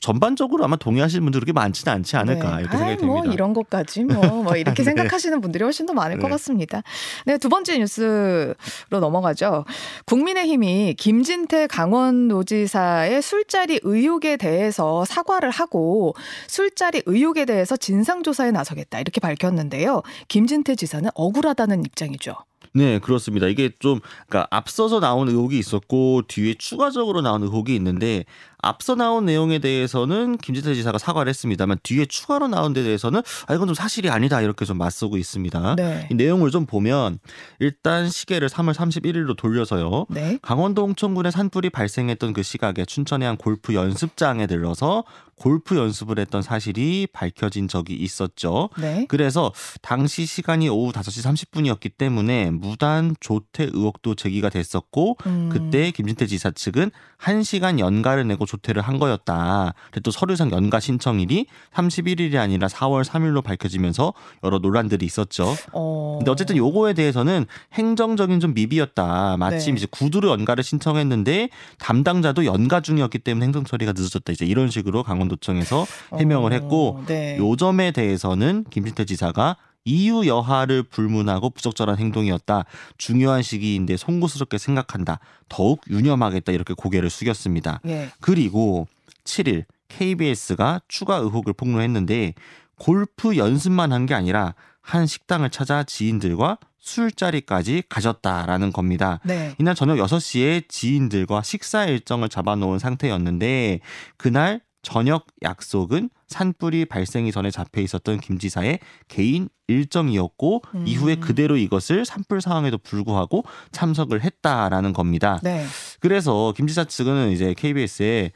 전반적으로 0.00 0.64
아마 0.64 0.76
동의하시는 0.76 1.24
분들 1.24 1.40
그렇게 1.40 1.52
많지는 1.52 1.92
않지 1.92 2.16
않을까 2.16 2.56
네. 2.56 2.62
이렇게 2.62 2.76
생각이 2.76 3.04
뭐 3.04 3.16
됩니다. 3.16 3.34
이런 3.34 3.52
것까지 3.52 4.04
뭐, 4.04 4.42
뭐 4.42 4.56
이렇게 4.56 4.82
네. 4.82 4.84
생각하시는 4.84 5.40
분들이 5.40 5.62
훨씬 5.62 5.86
더 5.86 5.92
많을 5.92 6.16
네. 6.16 6.22
것 6.22 6.28
같습니다. 6.30 6.82
네, 7.26 7.38
두 7.38 7.48
번째 7.48 7.78
뉴스로 7.78 8.54
넘어가죠. 8.90 9.64
국민의힘이 10.06 10.94
김진태 10.94 11.68
강원도지사의 11.68 13.22
술자리 13.22 13.78
의혹에 13.82 14.36
대해서 14.36 15.04
사과를 15.04 15.50
하고 15.50 16.14
술자리 16.48 17.02
의혹에 17.06 17.44
대해서 17.44 17.76
진상조사에 17.76 18.50
나서겠다 18.50 18.98
이렇게 18.98 19.20
밝혔는데요. 19.20 20.02
김진태 20.26 20.74
지사는 20.74 21.08
억울하다는 21.14 21.84
입장이죠. 21.84 22.34
네, 22.78 22.98
그렇습니다. 22.98 23.46
이게 23.46 23.70
좀 23.78 24.00
그러니까 24.28 24.48
앞서서 24.50 25.00
나온 25.00 25.28
의혹이 25.28 25.58
있었고 25.58 26.22
뒤에 26.28 26.54
추가적으로 26.54 27.20
나온 27.20 27.42
의혹이 27.42 27.74
있는데 27.76 28.24
앞서 28.60 28.94
나온 28.94 29.24
내용에 29.24 29.60
대해서는 29.60 30.36
김진태 30.38 30.74
지사가 30.74 30.98
사과를 30.98 31.30
했습니다만 31.30 31.78
뒤에 31.82 32.06
추가로 32.06 32.48
나온 32.48 32.72
데 32.72 32.82
대해서는 32.82 33.22
아 33.46 33.54
이건 33.54 33.68
좀 33.68 33.74
사실이 33.74 34.10
아니다 34.10 34.40
이렇게 34.40 34.64
좀 34.64 34.78
맞서고 34.78 35.16
있습니다. 35.16 35.76
네. 35.76 36.08
이 36.10 36.14
내용을 36.14 36.50
좀 36.50 36.66
보면 36.66 37.18
일단 37.60 38.08
시계를 38.08 38.48
3월 38.48 38.74
31일로 38.74 39.36
돌려서요. 39.36 40.06
네. 40.10 40.38
강원도 40.42 40.82
홍천군에 40.82 41.30
산불이 41.30 41.70
발생했던 41.70 42.32
그 42.32 42.42
시각에 42.42 42.84
춘천의 42.84 43.26
한 43.26 43.36
골프 43.36 43.74
연습장에 43.74 44.46
들러서 44.46 45.04
골프 45.36 45.76
연습을 45.76 46.18
했던 46.18 46.42
사실이 46.42 47.08
밝혀진 47.12 47.68
적이 47.68 47.94
있었죠. 47.94 48.70
네. 48.78 49.06
그래서 49.08 49.52
당시 49.82 50.26
시간이 50.26 50.68
오후 50.68 50.92
5시 50.92 51.24
30분이었기 51.24 51.92
때문에 51.96 52.50
무단 52.68 53.14
조퇴 53.20 53.64
의혹도 53.72 54.14
제기가 54.14 54.50
됐었고 54.50 55.16
음. 55.26 55.48
그때 55.50 55.90
김진태 55.90 56.26
지사 56.26 56.50
측은 56.50 56.90
1시간 57.18 57.78
연가를 57.78 58.26
내고 58.28 58.46
조퇴를 58.46 58.82
한 58.82 58.98
거였다. 58.98 59.74
그래도 59.90 60.10
서류상 60.10 60.50
연가 60.52 60.80
신청일이 60.80 61.46
31일이 61.72 62.36
아니라 62.36 62.68
4월 62.68 63.04
3일로 63.04 63.42
밝혀지면서 63.42 64.12
여러 64.44 64.58
논란들이 64.58 65.04
있었죠. 65.04 65.54
어... 65.72 66.16
근데 66.18 66.30
어쨌든 66.30 66.56
요거에 66.56 66.92
대해서는 66.92 67.46
행정적인 67.72 68.40
좀 68.40 68.54
미비였다. 68.54 69.36
마침 69.38 69.74
네. 69.74 69.78
이제 69.78 69.88
구두로 69.90 70.30
연가를 70.30 70.62
신청했는데 70.62 71.48
담당자도 71.78 72.44
연가 72.44 72.80
중이었기 72.80 73.20
때문에 73.20 73.46
행정 73.46 73.64
처리가 73.64 73.92
늦어졌다. 73.92 74.32
이제 74.32 74.44
이런 74.44 74.70
식으로 74.70 75.02
강원도청에서 75.02 75.86
해명을 76.18 76.52
했고 76.52 76.98
어... 77.00 77.04
네. 77.06 77.38
요 77.38 77.56
점에 77.56 77.90
대해서는 77.90 78.64
김진태 78.70 79.06
지사가 79.06 79.56
이유 79.84 80.26
여하를 80.26 80.82
불문하고 80.82 81.50
부적절한 81.50 81.98
행동이었다. 81.98 82.64
중요한 82.98 83.42
시기인데 83.42 83.96
송구스럽게 83.96 84.58
생각한다. 84.58 85.18
더욱 85.48 85.80
유념하겠다. 85.88 86.52
이렇게 86.52 86.74
고개를 86.74 87.08
숙였습니다. 87.10 87.80
예. 87.86 88.10
그리고 88.20 88.86
7일 89.24 89.64
KBS가 89.88 90.80
추가 90.88 91.16
의혹을 91.16 91.52
폭로했는데 91.54 92.34
골프 92.78 93.36
연습만 93.36 93.92
한 93.92 94.06
게 94.06 94.14
아니라 94.14 94.54
한 94.82 95.06
식당을 95.06 95.50
찾아 95.50 95.82
지인들과 95.84 96.58
술자리까지 96.78 97.82
가졌다라는 97.88 98.72
겁니다. 98.72 99.20
네. 99.24 99.54
이날 99.58 99.74
저녁 99.74 99.96
6시에 99.98 100.68
지인들과 100.68 101.42
식사 101.42 101.84
일정을 101.84 102.28
잡아놓은 102.28 102.78
상태였는데 102.78 103.80
그날 104.16 104.60
저녁 104.82 105.26
약속은 105.42 106.08
산불이 106.28 106.84
발생이 106.86 107.32
전에 107.32 107.50
잡혀 107.50 107.80
있었던 107.80 108.20
김 108.20 108.38
지사의 108.38 108.78
개인 109.08 109.48
일정이었고 109.66 110.62
음. 110.74 110.84
이후에 110.86 111.16
그대로 111.16 111.56
이것을 111.56 112.04
산불 112.04 112.40
상황에도 112.40 112.78
불구하고 112.78 113.44
참석을 113.72 114.22
했다라는 114.22 114.92
겁니다. 114.92 115.40
네. 115.42 115.64
그래서 116.00 116.52
김 116.56 116.66
지사 116.66 116.84
측은 116.84 117.30
이제 117.32 117.54
KBS에 117.54 118.32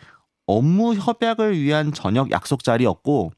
업무 0.47 0.95
협약을 0.95 1.59
위한 1.61 1.93
저녁 1.93 2.31
약속 2.31 2.65
자리였고 2.65 3.33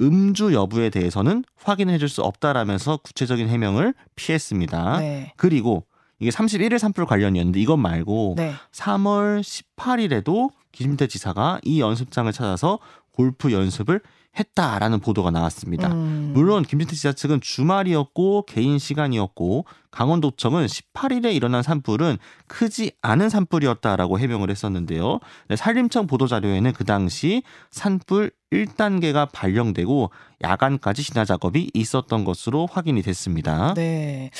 음주 0.00 0.54
여부에 0.54 0.90
대해서는 0.90 1.44
확인해 1.56 1.98
줄 1.98 2.08
수 2.08 2.22
없다라면서 2.22 2.98
구체적인 2.98 3.48
해명을 3.48 3.94
피했습니다. 4.16 4.98
네. 4.98 5.32
그리고 5.36 5.84
이게 6.20 6.30
31일 6.30 6.78
산불 6.78 7.06
관련이었는데 7.06 7.58
이것 7.60 7.76
말고 7.76 8.34
네. 8.36 8.52
3월 8.72 9.40
18일에도 9.40 10.50
김진태 10.72 11.06
지사가 11.06 11.60
이 11.62 11.80
연습장을 11.80 12.30
찾아서 12.32 12.78
골프 13.14 13.52
연습을 13.52 14.00
했다라는 14.38 15.00
보도가 15.00 15.30
나왔습니다. 15.30 15.92
음. 15.92 16.32
물론 16.34 16.64
김진태 16.64 16.94
지사 16.94 17.12
측은 17.12 17.40
주말이었고 17.40 18.46
개인 18.46 18.78
시간이었고 18.78 19.64
강원도청은 19.92 20.66
18일에 20.66 21.32
일어난 21.32 21.62
산불은 21.62 22.18
크지 22.48 22.92
않은 23.00 23.28
산불이었다라고 23.28 24.18
해명을 24.18 24.50
했었는데요. 24.50 25.20
네, 25.48 25.54
산림청 25.54 26.08
보도 26.08 26.26
자료에는 26.26 26.72
그 26.72 26.84
당시 26.84 27.44
산불 27.70 28.32
1단계가 28.52 29.28
발령되고 29.32 30.10
야간까지 30.42 31.02
진화 31.04 31.24
작업이 31.24 31.70
있었던 31.72 32.24
것으로 32.24 32.68
확인이 32.70 33.02
됐습니다. 33.02 33.74
네. 33.74 34.30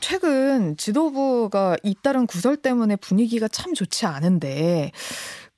최근 0.00 0.76
지도부가 0.76 1.76
잇따른 1.82 2.26
구설 2.26 2.56
때문에 2.56 2.96
분위기가 2.96 3.48
참 3.48 3.74
좋지 3.74 4.06
않은데 4.06 4.92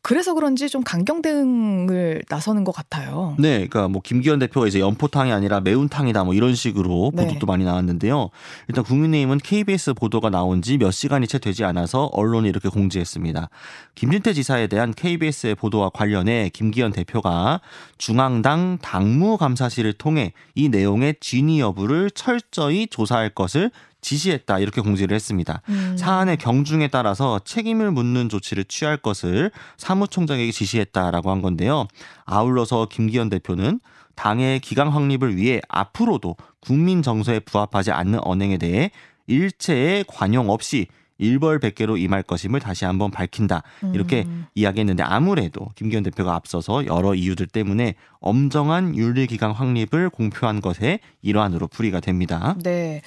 그래서 0.04 0.34
그런지 0.34 0.68
좀 0.68 0.84
강경 0.84 1.22
대응을 1.22 2.22
나서는 2.28 2.62
것 2.62 2.72
같아요. 2.72 3.34
네, 3.38 3.66
그러니까 3.66 3.88
뭐 3.88 4.02
김기현 4.04 4.38
대표가 4.38 4.66
이제 4.66 4.78
연포탕이 4.78 5.32
아니라 5.32 5.60
매운탕이다 5.60 6.24
뭐 6.24 6.34
이런 6.34 6.54
식으로 6.54 7.10
네. 7.14 7.22
보도도 7.22 7.46
네. 7.46 7.50
많이 7.50 7.64
나왔는데요. 7.64 8.28
일단 8.68 8.84
국민의힘은 8.84 9.38
KBS 9.38 9.94
보도가 9.94 10.28
나온 10.30 10.60
지 10.60 10.76
몇 10.84 10.90
시간이 10.90 11.26
채 11.26 11.38
되지 11.38 11.64
않아서 11.64 12.10
언론이 12.12 12.46
이렇게 12.46 12.68
공지했습니다. 12.68 13.48
김진태 13.94 14.34
지사에 14.34 14.66
대한 14.66 14.92
KBS의 14.92 15.54
보도와 15.54 15.88
관련해 15.88 16.50
김기현 16.52 16.92
대표가 16.92 17.62
중앙당 17.96 18.76
당무감사실을 18.82 19.94
통해 19.94 20.34
이 20.54 20.68
내용의 20.68 21.16
진위 21.20 21.60
여부를 21.60 22.10
철저히 22.10 22.86
조사할 22.86 23.30
것을 23.30 23.70
지시했다 24.04 24.60
이렇게 24.60 24.80
공지를 24.80 25.14
했습니다. 25.14 25.62
음. 25.68 25.96
사안의 25.98 26.36
경중에 26.36 26.88
따라서 26.88 27.40
책임을 27.44 27.90
묻는 27.90 28.28
조치를 28.28 28.64
취할 28.66 28.96
것을 28.96 29.50
사무총장에게 29.78 30.52
지시했다라고 30.52 31.30
한 31.30 31.42
건데요. 31.42 31.88
아울러서 32.24 32.86
김기현 32.90 33.30
대표는 33.30 33.80
당의 34.14 34.60
기강 34.60 34.94
확립을 34.94 35.36
위해 35.36 35.60
앞으로도 35.68 36.36
국민 36.60 37.02
정서에 37.02 37.40
부합하지 37.40 37.90
않는 37.90 38.20
언행에 38.22 38.58
대해 38.58 38.90
일체의 39.26 40.04
관용 40.06 40.50
없이 40.50 40.86
일벌백계로 41.18 41.96
임할 41.96 42.22
것임을 42.22 42.60
다시 42.60 42.84
한번 42.84 43.10
밝힌다. 43.10 43.62
이렇게 43.92 44.24
음. 44.26 44.46
이야기했는데 44.54 45.02
아무래도 45.02 45.68
김기현 45.76 46.02
대표가 46.02 46.34
앞서서 46.34 46.86
여러 46.86 47.14
이유들 47.14 47.46
때문에 47.46 47.94
엄정한 48.24 48.96
윤리기강 48.96 49.52
확립을 49.52 50.08
공표한 50.08 50.62
것의 50.62 51.00
일환으로 51.20 51.68
풀이가 51.68 52.00
됩니다. 52.00 52.56
네. 52.62 53.02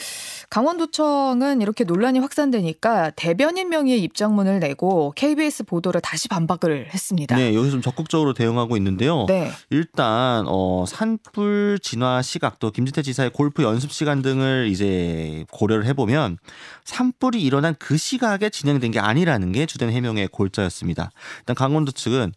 강원도청은 0.50 1.62
이렇게 1.62 1.84
논란이 1.84 2.20
확산되니까 2.20 3.12
대변인 3.16 3.70
명의의 3.70 4.02
입장문을 4.04 4.60
내고 4.60 5.12
KBS 5.16 5.64
보도를 5.66 6.00
다시 6.02 6.28
반박을 6.28 6.94
했습니다. 6.94 7.36
네, 7.36 7.54
여기서 7.54 7.72
좀 7.72 7.82
적극적으로 7.82 8.34
대응하고 8.34 8.78
있는데요. 8.78 9.26
네. 9.28 9.52
일단 9.72 10.46
어, 10.48 10.86
산불 10.88 11.80
진화 11.82 12.22
시각 12.22 12.60
또 12.60 12.72
김진태 12.72 13.02
지사의 13.02 13.32
골프 13.32 13.64
연습 13.64 13.92
시간 13.92 14.22
등을 14.22 14.68
이제 14.70 15.46
고려를 15.52 15.86
해보면 15.88 16.38
산불이 16.86 17.42
일어난 17.42 17.76
그 17.80 17.98
시각에 17.98 18.50
진행된 18.50 18.92
게 18.92 19.00
아니라는 19.00 19.52
게 19.52 19.66
주된 19.66 19.90
해명의 19.90 20.28
골자였습니다. 20.30 21.10
일단 21.40 21.56
강원도 21.56 21.92
측은 21.92 22.34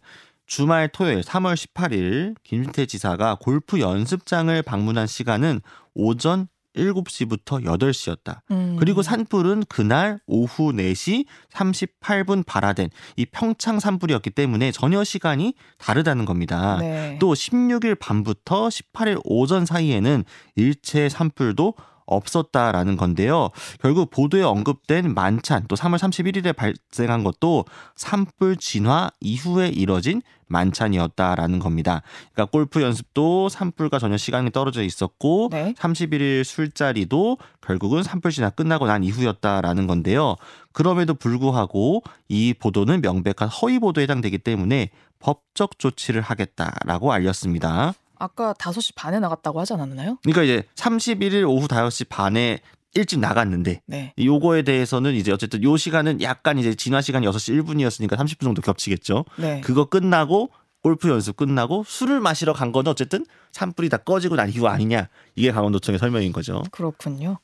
주말 0.51 0.89
토요일 0.89 1.21
3월 1.21 1.55
18일 1.55 2.35
김진태 2.43 2.85
지사가 2.85 3.37
골프 3.39 3.79
연습장을 3.79 4.61
방문한 4.63 5.07
시간은 5.07 5.61
오전 5.93 6.49
7시부터 6.75 7.63
8시였다. 7.63 8.41
음. 8.51 8.75
그리고 8.77 9.01
산불은 9.01 9.63
그날 9.69 10.19
오후 10.27 10.73
4시 10.73 11.25
38분 11.53 12.45
발화된 12.45 12.89
이 13.15 13.25
평창 13.27 13.79
산불이었기 13.79 14.31
때문에 14.31 14.73
전혀 14.73 15.05
시간이 15.05 15.53
다르다는 15.77 16.25
겁니다. 16.25 16.79
네. 16.81 17.17
또 17.21 17.33
16일 17.33 17.97
밤부터 17.97 18.67
18일 18.67 19.21
오전 19.23 19.65
사이에는 19.65 20.25
일체 20.57 21.07
산불도 21.07 21.75
없었다라는 22.15 22.97
건데요. 22.97 23.49
결국 23.81 24.11
보도에 24.11 24.43
언급된 24.43 25.13
만찬 25.13 25.65
또 25.67 25.75
3월 25.75 25.97
31일에 25.97 26.55
발생한 26.55 27.23
것도 27.23 27.65
산불 27.95 28.57
진화 28.57 29.09
이후에 29.19 29.69
이뤄진 29.69 30.21
만찬이었다라는 30.51 31.59
겁니다. 31.59 32.01
그러니까 32.33 32.51
골프 32.51 32.81
연습도 32.81 33.49
산불과 33.49 33.99
전혀 33.99 34.17
시간이 34.17 34.51
떨어져 34.51 34.83
있었고 34.83 35.49
네. 35.51 35.73
31일 35.77 36.43
술자리도 36.43 37.37
결국은 37.61 38.03
산불 38.03 38.31
진화 38.31 38.49
끝나고 38.49 38.85
난 38.85 39.03
이후였다라는 39.03 39.87
건데요. 39.87 40.35
그럼에도 40.73 41.13
불구하고 41.13 42.03
이 42.27 42.53
보도는 42.53 43.01
명백한 43.01 43.49
허위 43.49 43.79
보도에 43.79 44.03
해당되기 44.03 44.39
때문에 44.39 44.89
법적 45.19 45.79
조치를 45.79 46.21
하겠다라고 46.21 47.13
알렸습니다. 47.13 47.93
아까 48.21 48.53
5시 48.53 48.93
반에 48.95 49.19
나갔다고 49.19 49.59
하지 49.59 49.73
않았나요? 49.73 50.17
그러니까 50.21 50.43
이제 50.43 50.63
31일 50.75 51.49
오후 51.49 51.67
5시 51.67 52.07
반에 52.07 52.59
일찍 52.93 53.19
나갔는데 53.19 53.81
네. 53.87 54.13
요거에 54.19 54.61
대해서는 54.61 55.15
이제 55.15 55.31
어쨌든 55.31 55.63
요 55.63 55.75
시간은 55.75 56.21
약간 56.21 56.59
이제 56.59 56.75
진화 56.75 57.01
시간이 57.01 57.25
6시 57.25 57.63
1분이었으니까 57.63 58.15
30분 58.17 58.41
정도 58.41 58.61
겹치겠죠. 58.61 59.25
네. 59.37 59.61
그거 59.61 59.85
끝나고 59.85 60.51
골프 60.83 61.09
연습 61.09 61.37
끝나고 61.37 61.83
술을 61.87 62.19
마시러 62.19 62.53
간 62.53 62.71
거는 62.71 62.91
어쨌든 62.91 63.25
산불이 63.53 63.89
다 63.89 63.97
꺼지고 63.97 64.35
난 64.35 64.49
이후 64.49 64.67
아니냐. 64.67 65.09
이게 65.35 65.51
강원도청의 65.51 65.97
설명인 65.97 66.31
거죠. 66.31 66.63
그렇군요. 66.71 67.39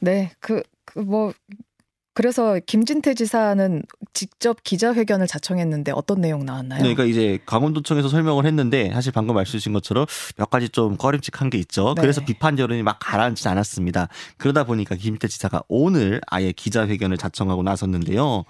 네. 0.00 0.32
그, 0.38 0.62
그 0.84 1.02
뭐 1.02 1.32
그래서 2.18 2.58
김진태 2.66 3.14
지사는 3.14 3.84
직접 4.12 4.64
기자회견을 4.64 5.28
자청했는데 5.28 5.92
어떤 5.92 6.20
내용 6.20 6.44
나왔나요? 6.44 6.82
네, 6.82 6.92
그러니까 6.92 7.04
이제 7.04 7.38
강원도청에서 7.46 8.08
설명을 8.08 8.44
했는데 8.44 8.90
사실 8.92 9.12
방금 9.12 9.36
말씀주신 9.36 9.72
것처럼 9.72 10.04
몇 10.36 10.50
가지 10.50 10.68
좀 10.68 10.96
꺼림칙한 10.96 11.48
게 11.48 11.58
있죠. 11.58 11.94
네. 11.94 12.00
그래서 12.02 12.20
비판 12.24 12.58
여론이 12.58 12.82
막 12.82 12.98
가라앉지 12.98 13.46
않았습니다. 13.46 14.08
그러다 14.36 14.64
보니까 14.64 14.96
김진태 14.96 15.28
지사가 15.28 15.62
오늘 15.68 16.20
아예 16.26 16.50
기자회견을 16.50 17.18
자청하고 17.18 17.62
나섰는데요. 17.62 18.42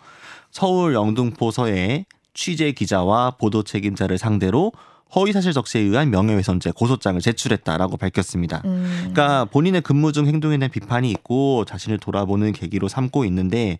서울 0.50 0.94
영등포서에 0.94 2.06
취재 2.32 2.72
기자와 2.72 3.32
보도 3.32 3.64
책임자를 3.64 4.16
상대로 4.16 4.72
허위사실 5.14 5.52
적시에 5.52 5.80
의한 5.80 6.10
명예훼손죄 6.10 6.72
고소장을 6.72 7.20
제출했다라고 7.20 7.96
밝혔습니다. 7.96 8.62
음. 8.64 8.96
그러니까 8.98 9.46
본인의 9.46 9.80
근무 9.80 10.12
중 10.12 10.26
행동에 10.26 10.58
대한 10.58 10.70
비판이 10.70 11.10
있고 11.10 11.64
자신을 11.64 11.98
돌아보는 11.98 12.52
계기로 12.52 12.88
삼고 12.88 13.24
있는데 13.26 13.78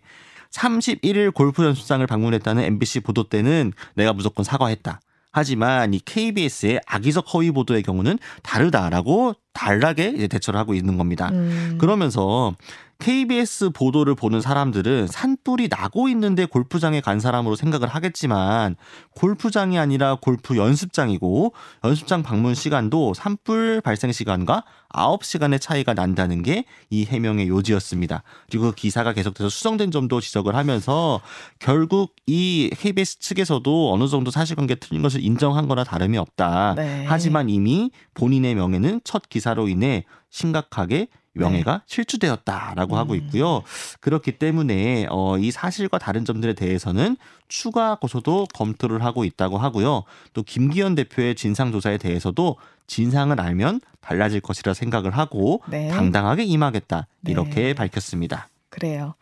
31일 0.51 1.33
골프 1.33 1.63
연습장을 1.63 2.05
방문했다는 2.07 2.63
MBC 2.63 3.01
보도 3.01 3.29
때는 3.29 3.73
내가 3.95 4.13
무조건 4.13 4.43
사과했다. 4.43 4.99
하지만 5.31 5.93
이 5.93 5.99
KBS의 5.99 6.81
악의적 6.87 7.33
허위 7.33 7.51
보도의 7.51 7.83
경우는 7.83 8.17
다르다라고 8.41 9.35
달라게 9.59 10.13
이제 10.15 10.27
대처를 10.29 10.57
하고 10.57 10.73
있는 10.73 10.97
겁니다. 10.97 11.29
음. 11.33 11.77
그러면서 11.81 12.55
KBS 12.99 13.69
보도를 13.69 14.15
보는 14.15 14.41
사람들은 14.41 15.07
산불이 15.07 15.69
나고 15.69 16.09
있는데 16.09 16.45
골프장에 16.45 16.99
간 16.99 17.19
사람으로 17.19 17.55
생각을 17.55 17.87
하겠지만 17.87 18.75
골프장이 19.15 19.79
아니라 19.79 20.15
골프 20.15 20.57
연습장이고 20.57 21.53
연습장 21.85 22.23
방문 22.23 22.55
시간도 22.55 23.13
산불 23.13 23.81
발생 23.81 24.11
시간과 24.11 24.63
9시간의 24.93 25.61
차이가 25.61 25.93
난다는 25.93 26.41
게 26.41 26.65
이 26.91 27.05
해명의 27.05 27.47
요지였습니다. 27.49 28.23
그리고 28.49 28.65
그 28.65 28.75
기사가 28.75 29.13
계속돼서 29.13 29.49
수정된 29.49 29.91
점도 29.91 30.19
지적을 30.19 30.55
하면서 30.55 31.21
결국 31.59 32.15
이 32.25 32.71
KBS 32.75 33.19
측에서도 33.19 33.93
어느 33.93 34.07
정도 34.07 34.31
사실관계 34.31 34.75
틀린 34.75 35.03
것을 35.03 35.23
인정한 35.23 35.67
거나 35.67 35.83
다름이 35.83 36.17
없다. 36.17 36.73
네. 36.75 37.05
하지만 37.07 37.49
이미 37.49 37.91
본인의 38.15 38.55
명예는 38.55 39.01
첫 39.03 39.29
기사 39.29 39.48
로 39.53 39.67
인해 39.67 40.05
심각하게 40.29 41.07
명예가 41.33 41.77
네. 41.77 41.83
실추되었다라고 41.85 42.95
음. 42.95 42.97
하고 42.99 43.15
있고요. 43.15 43.63
그렇기 43.99 44.33
때문에 44.33 45.07
어, 45.09 45.37
이 45.37 45.51
사실과 45.51 45.97
다른 45.97 46.25
점들에 46.25 46.53
대해서는 46.53 47.17
추가 47.47 47.95
고소도 47.95 48.47
검토를 48.53 49.03
하고 49.03 49.25
있다고 49.25 49.57
하고요. 49.57 50.03
또 50.33 50.43
김기현 50.43 50.95
대표의 50.95 51.35
진상 51.35 51.71
조사에 51.71 51.97
대해서도 51.97 52.57
진상을 52.87 53.39
알면 53.39 53.81
달라질 54.01 54.41
것이라 54.41 54.73
생각을 54.73 55.11
하고 55.11 55.61
네. 55.69 55.87
당당하게 55.89 56.43
임하겠다 56.43 57.07
이렇게 57.27 57.61
네. 57.61 57.73
밝혔습니다. 57.73 58.49
그래요. 58.69 59.15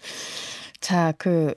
자, 0.80 1.14
그 1.18 1.54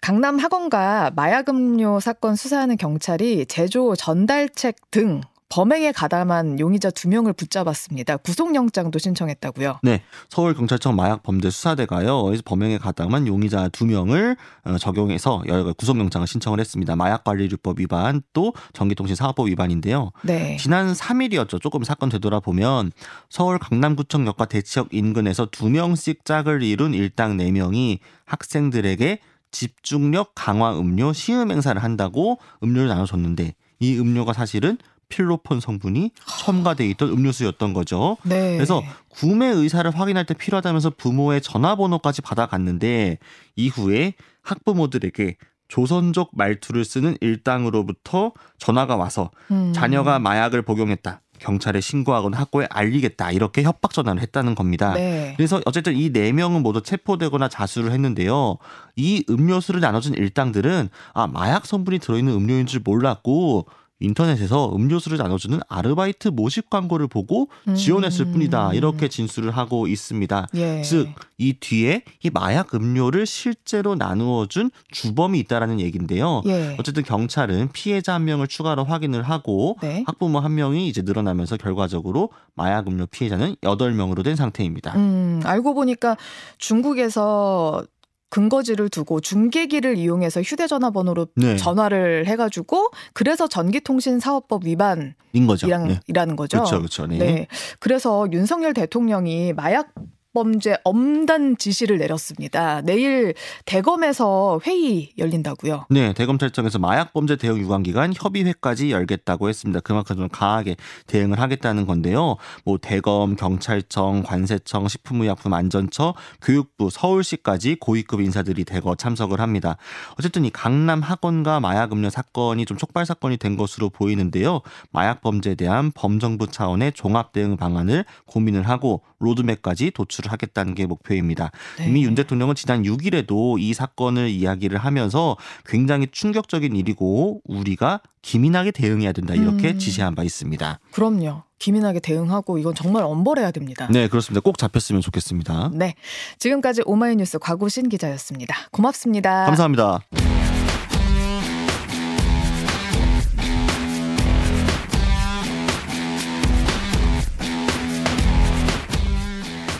강남 0.00 0.38
학원가 0.38 1.12
마약 1.14 1.48
음료 1.48 2.00
사건 2.00 2.36
수사하는 2.36 2.76
경찰이 2.76 3.46
제조 3.46 3.94
전달책 3.94 4.90
등 4.90 5.20
범행에 5.48 5.92
가담한 5.92 6.60
용의자 6.60 6.90
두 6.90 7.08
명을 7.08 7.32
붙잡았습니다. 7.32 8.18
구속영장도 8.18 8.98
신청했다고요? 8.98 9.80
네, 9.82 10.02
서울 10.28 10.54
경찰청 10.54 10.94
마약 10.94 11.22
범죄 11.22 11.48
수사대가요. 11.50 12.32
범행에 12.44 12.78
가담한 12.78 13.26
용의자 13.26 13.68
두 13.68 13.86
명을 13.86 14.36
어, 14.64 14.78
적용해서 14.78 15.42
구속영장을 15.76 16.26
신청을 16.26 16.60
했습니다. 16.60 16.96
마약관리법 16.96 17.80
위반 17.80 18.22
또 18.32 18.52
전기통신사업법 18.74 19.48
위반인데요. 19.48 20.12
네. 20.22 20.56
지난 20.58 20.92
3일이었죠. 20.92 21.60
조금 21.62 21.82
사건 21.82 22.10
되돌아보면 22.10 22.92
서울 23.30 23.58
강남구청 23.58 24.26
역과 24.26 24.46
대치역 24.46 24.88
인근에서 24.92 25.46
두 25.50 25.70
명씩 25.70 26.24
짝을 26.26 26.62
이룬 26.62 26.92
일당 26.92 27.38
4명이 27.38 28.00
학생들에게 28.26 29.20
집중력 29.50 30.32
강화 30.34 30.78
음료 30.78 31.14
시음 31.14 31.50
행사를 31.50 31.82
한다고 31.82 32.38
음료를 32.62 32.88
나눠줬는데 32.88 33.54
이 33.80 33.98
음료가 33.98 34.34
사실은 34.34 34.76
필로폰 35.08 35.60
성분이 35.60 36.10
첨가돼 36.40 36.86
있던 36.90 37.08
음료수였던 37.10 37.72
거죠. 37.72 38.16
네. 38.22 38.54
그래서 38.56 38.82
구매 39.08 39.46
의사를 39.46 39.90
확인할 39.90 40.24
때 40.26 40.34
필요하다면서 40.34 40.90
부모의 40.96 41.40
전화번호까지 41.42 42.22
받아갔는데 42.22 43.18
이후에 43.56 44.14
학부모들에게 44.42 45.36
조선족 45.68 46.30
말투를 46.32 46.84
쓰는 46.84 47.16
일당으로부터 47.20 48.32
전화가 48.58 48.96
와서 48.96 49.30
음. 49.50 49.72
자녀가 49.74 50.18
마약을 50.18 50.62
복용했다. 50.62 51.20
경찰에 51.38 51.80
신고하거나 51.80 52.36
학교에 52.36 52.66
알리겠다 52.70 53.30
이렇게 53.30 53.62
협박 53.62 53.92
전화를 53.92 54.20
했다는 54.22 54.54
겁니다. 54.56 54.94
네. 54.94 55.34
그래서 55.36 55.60
어쨌든 55.66 55.94
이 55.94 56.10
네 56.10 56.32
명은 56.32 56.62
모두 56.62 56.82
체포되거나 56.82 57.48
자수를 57.48 57.92
했는데요. 57.92 58.56
이 58.96 59.24
음료수를 59.30 59.80
나눠준 59.80 60.14
일당들은 60.14 60.88
아 61.14 61.26
마약 61.28 61.66
성분이 61.66 61.98
들어있는 62.00 62.32
음료인 62.32 62.66
줄 62.66 62.80
몰랐고 62.82 63.66
인터넷에서 64.00 64.74
음료수를 64.74 65.18
나눠주는 65.18 65.58
아르바이트 65.68 66.28
모집 66.28 66.70
광고를 66.70 67.08
보고 67.08 67.48
지원했을 67.76 68.26
음. 68.26 68.32
뿐이다. 68.32 68.74
이렇게 68.74 69.08
진술을 69.08 69.50
하고 69.50 69.86
있습니다. 69.86 70.46
예. 70.54 70.82
즉, 70.82 71.08
이 71.36 71.54
뒤에 71.54 72.02
이 72.22 72.30
마약 72.30 72.74
음료를 72.74 73.26
실제로 73.26 73.94
나누어준 73.94 74.70
주범이 74.90 75.38
있다라는 75.40 75.80
얘기인데요. 75.80 76.42
예. 76.46 76.76
어쨌든 76.78 77.02
경찰은 77.02 77.70
피해자 77.72 78.14
한 78.14 78.24
명을 78.24 78.48
추가로 78.48 78.84
확인을 78.84 79.22
하고 79.22 79.76
네. 79.82 80.04
학부모 80.06 80.40
한 80.40 80.54
명이 80.54 80.88
이제 80.88 81.02
늘어나면서 81.02 81.56
결과적으로 81.56 82.30
마약 82.54 82.88
음료 82.88 83.06
피해자는 83.06 83.56
8명으로 83.62 84.24
된 84.24 84.36
상태입니다. 84.36 84.96
음, 84.96 85.40
알고 85.44 85.74
보니까 85.74 86.16
중국에서 86.58 87.84
근거지를 88.30 88.88
두고 88.88 89.20
중계기를 89.20 89.96
이용해서 89.96 90.42
휴대전화 90.42 90.90
번호로 90.90 91.28
네. 91.34 91.56
전화를 91.56 92.26
해가지고 92.26 92.90
그래서 93.12 93.48
전기통신사업법 93.48 94.66
위반인 94.66 95.14
거죠. 95.46 95.66
이란, 95.66 95.88
네. 95.88 96.00
이라는 96.06 96.36
거죠. 96.36 96.58
그렇죠, 96.58 96.78
그렇죠. 96.78 97.06
네. 97.06 97.18
네. 97.18 97.46
그래서 97.78 98.26
윤석열 98.32 98.74
대통령이 98.74 99.52
마약 99.54 99.94
범죄 100.38 100.76
엄단 100.84 101.56
지시를 101.56 101.98
내렸습니다. 101.98 102.80
내일 102.82 103.34
대검에서 103.64 104.60
회의 104.64 105.10
열린다고요. 105.18 105.86
네, 105.90 106.12
대검찰청에서 106.12 106.78
마약 106.78 107.12
범죄 107.12 107.34
대응 107.34 107.58
유관 107.58 107.82
기관 107.82 108.12
협의회까지 108.14 108.92
열겠다고 108.92 109.48
했습니다. 109.48 109.80
그만큼 109.80 110.14
좀 110.14 110.28
강하게 110.28 110.76
대응을 111.08 111.40
하겠다는 111.40 111.86
건데요. 111.86 112.36
뭐 112.64 112.78
대검, 112.80 113.34
경찰청, 113.34 114.22
관세청, 114.22 114.86
식품의약품안전처, 114.86 116.14
교육부, 116.40 116.88
서울시까지 116.88 117.78
고위급 117.80 118.20
인사들이 118.20 118.62
대거 118.62 118.94
참석을 118.94 119.40
합니다. 119.40 119.76
어쨌든 120.20 120.44
이 120.44 120.50
강남 120.50 121.00
학원과 121.00 121.58
마약 121.58 121.92
음료 121.92 122.10
사건이 122.10 122.64
좀 122.64 122.76
촉발 122.76 123.06
사건이 123.06 123.38
된 123.38 123.56
것으로 123.56 123.90
보이는데요. 123.90 124.60
마약 124.92 125.20
범죄에 125.20 125.56
대한 125.56 125.90
범정부 125.90 126.46
차원의 126.46 126.92
종합 126.92 127.32
대응 127.32 127.56
방안을 127.56 128.04
고민을 128.26 128.68
하고 128.68 129.02
로드맵까지 129.18 129.90
도출을 129.90 130.27
하겠다는 130.28 130.74
게 130.74 130.86
목표입니다. 130.86 131.50
네. 131.78 131.88
이미 131.88 132.04
윤 132.04 132.14
대통령은 132.14 132.54
지난 132.54 132.82
6일에도 132.82 133.60
이 133.60 133.74
사건을 133.74 134.28
이야기를 134.28 134.78
하면서 134.78 135.36
굉장히 135.66 136.06
충격적인 136.10 136.76
일이고 136.76 137.40
우리가 137.44 138.00
기민하게 138.22 138.70
대응해야 138.70 139.12
된다 139.12 139.34
이렇게 139.34 139.72
음. 139.72 139.78
지시한 139.78 140.14
바 140.14 140.22
있습니다. 140.22 140.80
그럼요. 140.92 141.42
기민하게 141.58 142.00
대응하고 142.00 142.58
이건 142.58 142.74
정말 142.74 143.02
엄벌해야 143.02 143.50
됩니다. 143.50 143.88
네, 143.90 144.08
그렇습니다. 144.08 144.40
꼭 144.40 144.58
잡혔으면 144.58 145.00
좋겠습니다. 145.02 145.70
네. 145.74 145.94
지금까지 146.38 146.82
오마이뉴스 146.86 147.38
과구신 147.38 147.88
기자였습니다. 147.88 148.54
고맙습니다. 148.70 149.46
감사합니다. 149.46 150.37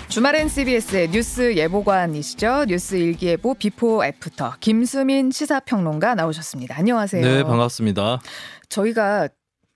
주말엔 0.09 0.49
CBS의 0.49 1.11
뉴스 1.11 1.55
예보관이시죠. 1.55 2.65
뉴스 2.67 2.95
일기예보 2.95 3.55
before 3.55 4.03
after 4.05 4.55
김수민 4.59 5.31
시사평론가 5.31 6.15
나오셨습니다. 6.15 6.77
안녕하세요. 6.79 7.23
네, 7.23 7.43
반갑습니다. 7.43 8.19
저희가 8.71 9.29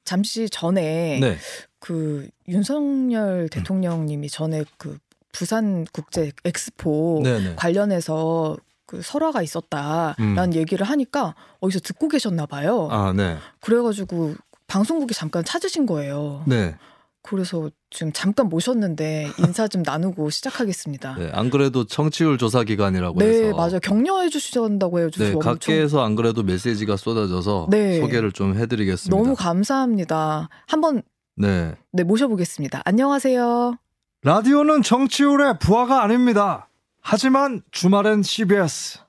잠시 0.05 0.49
전에 0.49 1.21
네. 1.21 1.37
그 1.79 2.29
윤석열 2.49 3.51
대통령님이 3.51 4.31
전에 4.31 4.64
그 4.79 4.97
부산 5.33 5.85
국제 5.92 6.33
엑스포 6.45 7.21
네네. 7.23 7.49
네. 7.51 7.55
관련해서 7.55 8.57
그 8.87 9.03
설화가 9.03 9.42
있었다라는 9.42 10.38
음. 10.38 10.55
얘기를 10.55 10.87
하니까 10.87 11.35
어디서 11.61 11.81
듣고 11.81 12.09
계셨나 12.09 12.47
봐요. 12.47 12.88
아, 12.90 13.12
네. 13.14 13.37
그래가지고 13.61 14.35
방송국이 14.66 15.12
잠깐 15.12 15.45
찾으신 15.45 15.85
거예요. 15.85 16.42
네. 16.47 16.75
그래서 17.23 17.71
지금 17.92 18.12
잠깐 18.12 18.48
모셨는데 18.48 19.31
인사 19.38 19.68
좀 19.68 19.83
나누고 19.83 20.31
시작하겠습니다. 20.31 21.16
네, 21.18 21.31
안 21.33 21.50
그래도 21.50 21.85
청취율 21.85 22.38
조사 22.38 22.64
기간이라고 22.64 23.18
네, 23.18 23.26
해서 23.26 23.42
네, 23.42 23.52
맞아요. 23.52 23.81
격려해 23.81 24.31
주신다고 24.31 24.98
해요. 24.98 25.11
네, 25.11 25.35
각계에서 25.35 26.02
안 26.02 26.16
그래도 26.16 26.42
메시지가 26.42 26.96
쏟아져서 26.96 27.68
네. 27.70 28.00
소개를 28.00 28.33
좀 28.33 28.57
해드리겠습니다. 28.57 29.16
너무 29.16 29.37
감사합니다. 29.37 30.48
한번 30.66 31.02
네, 31.37 31.74
네 31.92 32.02
모셔보겠습니다. 32.02 32.83
안녕하세요. 32.85 33.76
라디오는 34.22 34.83
청취율의 34.83 35.59
부하가 35.59 36.02
아닙니다. 36.02 36.68
하지만 37.00 37.62
주말엔 37.72 38.22
CBS 38.22 39.00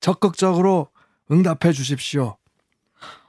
적극적으로 0.00 0.88
응답해 1.30 1.72
주십시오. 1.72 2.36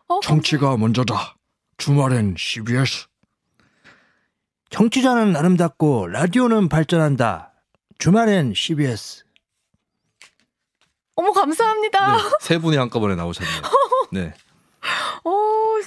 어, 0.07 0.19
정치가 0.21 0.75
먼저다. 0.75 1.38
주말엔 1.77 2.35
CBS. 2.38 3.07
청취자는 4.69 5.36
아름답고 5.36 6.08
라디오는 6.08 6.69
발전한다. 6.69 7.54
주말엔 7.97 8.54
CBS. 8.56 9.23
어머 11.15 11.32
감사합니다. 11.32 12.17
네, 12.17 12.23
세 12.41 12.58
분이 12.58 12.75
한꺼번에 12.75 13.15
나오셨네요. 13.15 13.62
네. 14.12 14.34
어 15.23 15.32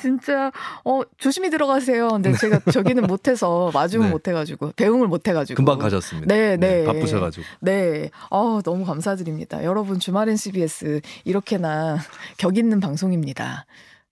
진짜 0.01 0.51
어 0.85 1.03
조심히 1.19 1.51
들어가세요. 1.51 2.09
근데 2.09 2.33
제가 2.33 2.61
저기는 2.73 3.05
못해서 3.05 3.71
마중을 3.73 4.07
네. 4.07 4.11
못해가지고 4.13 4.73
대응을 4.73 5.07
못해가지고 5.07 5.57
금방 5.57 5.79
가셨습니다. 5.79 6.35
네, 6.35 6.57
네, 6.57 6.81
네. 6.81 6.85
바쁘셔가지고. 6.85 7.47
네, 7.61 8.11
어 8.31 8.61
너무 8.63 8.85
감사드립니다. 8.85 9.63
여러분 9.65 10.01
주말엔 10.01 10.37
CBS 10.37 11.01
이렇게나 11.25 11.99
격 12.39 12.57
있는 12.57 12.81
방송입니다. 12.81 13.67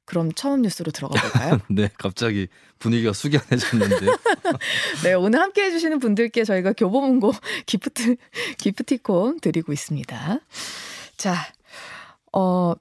그럼 0.06 0.32
처음 0.32 0.62
뉴스로 0.62 0.90
들어가 0.92 1.20
볼까요? 1.20 1.58
네, 1.68 1.90
갑자기 1.98 2.48
분위기가 2.78 3.12
숙연해졌는데. 3.12 4.06
네, 5.04 5.12
오늘 5.14 5.40
함께 5.40 5.64
해주시는 5.64 5.98
분들께 5.98 6.44
저희가 6.44 6.72
교보문고 6.72 7.32
기프트, 7.66 8.16
기프티콘 8.56 9.40
드리고 9.40 9.72
있습니다. 9.72 10.38
자, 11.18 11.34
어, 12.32 12.74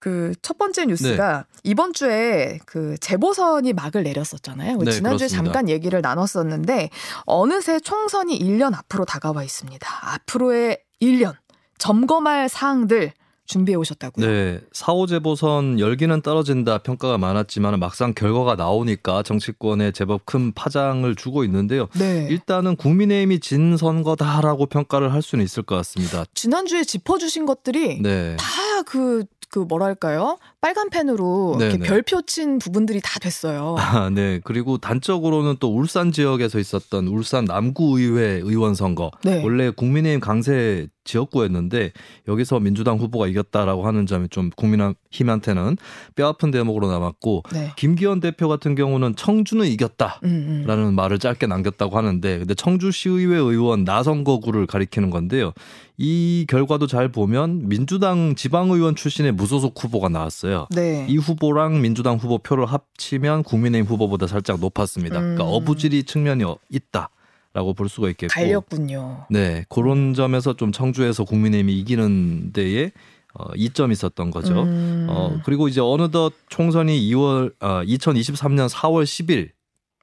그 0.00 0.32
첫 0.42 0.58
번째 0.58 0.84
뉴스가 0.84 1.38
네. 1.38 1.60
이번 1.64 1.94
주에 1.94 2.58
그 2.66 2.96
재보선이 2.98 3.72
막을 3.72 4.02
내렸었잖아요. 4.02 4.76
네, 4.76 4.90
지난주에 4.90 5.28
그렇습니다. 5.28 5.44
잠깐 5.44 5.68
얘기를 5.70 6.02
나눴었는데 6.02 6.90
어느새 7.24 7.80
총선이 7.80 8.38
1년 8.38 8.74
앞으로 8.74 9.06
다가와 9.06 9.42
있습니다. 9.42 9.88
앞으로의 10.14 10.78
1년 11.00 11.34
점검할 11.78 12.50
사항들 12.50 13.12
준비해 13.46 13.76
오셨다고요? 13.76 14.26
네. 14.26 14.60
4호 14.72 15.06
재보선 15.08 15.78
열기는 15.78 16.20
떨어진다 16.22 16.78
평가가 16.78 17.18
많았지만 17.18 17.78
막상 17.78 18.14
결과가 18.14 18.54
나오니까 18.54 19.22
정치권에 19.22 19.92
제법 19.92 20.24
큰 20.24 20.52
파장을 20.52 21.14
주고 21.14 21.44
있는데요. 21.44 21.88
네. 21.98 22.26
일단은 22.30 22.76
국민의힘이 22.76 23.40
진 23.40 23.76
선거다라고 23.76 24.66
평가를 24.66 25.12
할 25.12 25.22
수는 25.22 25.44
있을 25.44 25.62
것 25.62 25.76
같습니다. 25.76 26.24
지난주에 26.34 26.84
짚어주신 26.84 27.46
것들이 27.46 28.00
네. 28.02 28.36
다그 28.38 29.24
그 29.54 29.60
뭐랄까요? 29.60 30.38
빨간 30.60 30.90
펜으로 30.90 31.56
이렇게 31.60 31.78
별표 31.78 32.22
친 32.22 32.58
부분들이 32.58 33.00
다 33.00 33.20
됐어요. 33.20 33.76
아, 33.78 34.10
네. 34.10 34.40
그리고 34.42 34.78
단적으로는 34.78 35.58
또 35.60 35.72
울산 35.72 36.10
지역에서 36.10 36.58
있었던 36.58 37.06
울산 37.06 37.44
남구의회 37.44 38.40
의원 38.42 38.74
선거. 38.74 39.12
네. 39.22 39.44
원래 39.44 39.70
국민의힘 39.70 40.18
강세 40.18 40.88
지역구였는데 41.04 41.92
여기서 42.28 42.60
민주당 42.60 42.98
후보가 42.98 43.26
이겼다라고 43.28 43.86
하는 43.86 44.06
점이 44.06 44.28
좀 44.28 44.50
국민힘한테는 44.56 45.76
뼈아픈 46.16 46.50
대목으로 46.50 46.90
남았고 46.90 47.44
네. 47.52 47.72
김기현 47.76 48.20
대표 48.20 48.48
같은 48.48 48.74
경우는 48.74 49.16
청주는 49.16 49.66
이겼다라는 49.66 50.20
음, 50.24 50.66
음. 50.68 50.94
말을 50.94 51.18
짧게 51.18 51.46
남겼다고 51.46 51.96
하는데 51.96 52.38
근데 52.38 52.54
청주시의회 52.54 53.36
의원 53.36 53.84
나선거구를 53.84 54.66
가리키는 54.66 55.10
건데요. 55.10 55.52
이 55.96 56.44
결과도 56.48 56.86
잘 56.86 57.08
보면 57.08 57.68
민주당 57.68 58.34
지방의원 58.34 58.96
출신의 58.96 59.32
무소속 59.32 59.82
후보가 59.82 60.08
나왔어요. 60.08 60.66
네. 60.74 61.06
이 61.08 61.16
후보랑 61.16 61.80
민주당 61.80 62.16
후보 62.16 62.38
표를 62.38 62.66
합치면 62.66 63.44
국민의힘 63.44 63.88
후보보다 63.88 64.26
살짝 64.26 64.58
높았습니다. 64.58 65.20
그러니까 65.20 65.34
음. 65.34 65.36
그러니까 65.36 65.56
어부지리 65.56 66.04
측면이 66.04 66.44
있다. 66.70 67.10
라고 67.54 67.72
볼 67.72 67.88
수가 67.88 68.10
있겠고 68.10 68.32
갈렸군요. 68.34 69.26
네, 69.30 69.64
그런 69.68 70.12
점에서 70.12 70.54
좀 70.54 70.72
청주에서 70.72 71.24
국민의힘이 71.24 71.78
이기는 71.78 72.52
데에 72.52 72.90
어, 73.34 73.46
이점이 73.56 73.92
있었던 73.92 74.30
거죠. 74.30 74.64
음. 74.64 75.06
어, 75.08 75.40
그리고 75.44 75.68
이제 75.68 75.80
어느덧 75.80 76.34
총선이 76.48 77.00
2월 77.10 77.52
어, 77.60 77.82
2023년 77.84 78.68
4월 78.68 79.04
10일 79.04 79.50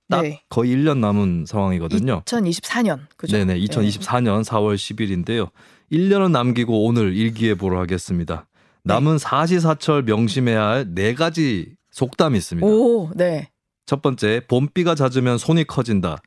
딱 0.10 0.22
네. 0.22 0.42
거의 0.50 0.74
1년 0.76 0.98
남은 1.00 1.46
상황이거든요. 1.48 2.24
2024년 2.26 3.00
그죠? 3.18 3.38
네네, 3.38 3.60
2024년 3.60 4.44
네. 4.44 4.50
4월 4.50 4.76
10일인데요. 4.76 5.50
1년은 5.92 6.32
남기고 6.32 6.86
오늘 6.86 7.16
일기예보를 7.16 7.78
하겠습니다. 7.80 8.48
남은 8.84 9.14
네. 9.14 9.18
사시사철 9.20 10.04
명심해야 10.04 10.62
할 10.66 10.86
네 10.94 11.14
가지 11.14 11.76
속담이 11.92 12.38
있습니다. 12.38 12.66
오, 12.66 13.12
네. 13.14 13.50
첫 13.86 14.02
번째, 14.02 14.42
봄비가 14.48 14.96
잦으면 14.96 15.38
손이 15.38 15.66
커진다. 15.66 16.22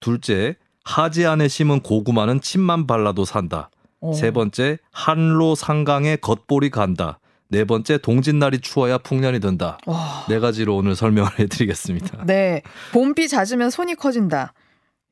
둘째, 0.00 0.56
하지 0.84 1.26
안에 1.26 1.48
심은 1.48 1.80
고구마는 1.80 2.40
침만 2.40 2.86
발라도 2.86 3.24
산다. 3.24 3.70
오. 4.00 4.10
어. 4.10 4.12
세 4.14 4.30
번째, 4.30 4.78
한로 4.92 5.54
상강에 5.54 6.16
겉볼이 6.16 6.70
간다. 6.70 7.18
네 7.50 7.64
번째, 7.64 7.98
동짓날이 7.98 8.60
추워야 8.60 8.98
풍년이 8.98 9.40
든다. 9.40 9.78
와. 9.86 10.24
네 10.28 10.38
가지로 10.38 10.76
오늘 10.76 10.94
설명을 10.94 11.30
해드리겠습니다. 11.40 12.24
네. 12.26 12.62
봄비 12.92 13.28
잦으면 13.28 13.70
손이 13.70 13.94
커진다. 13.94 14.52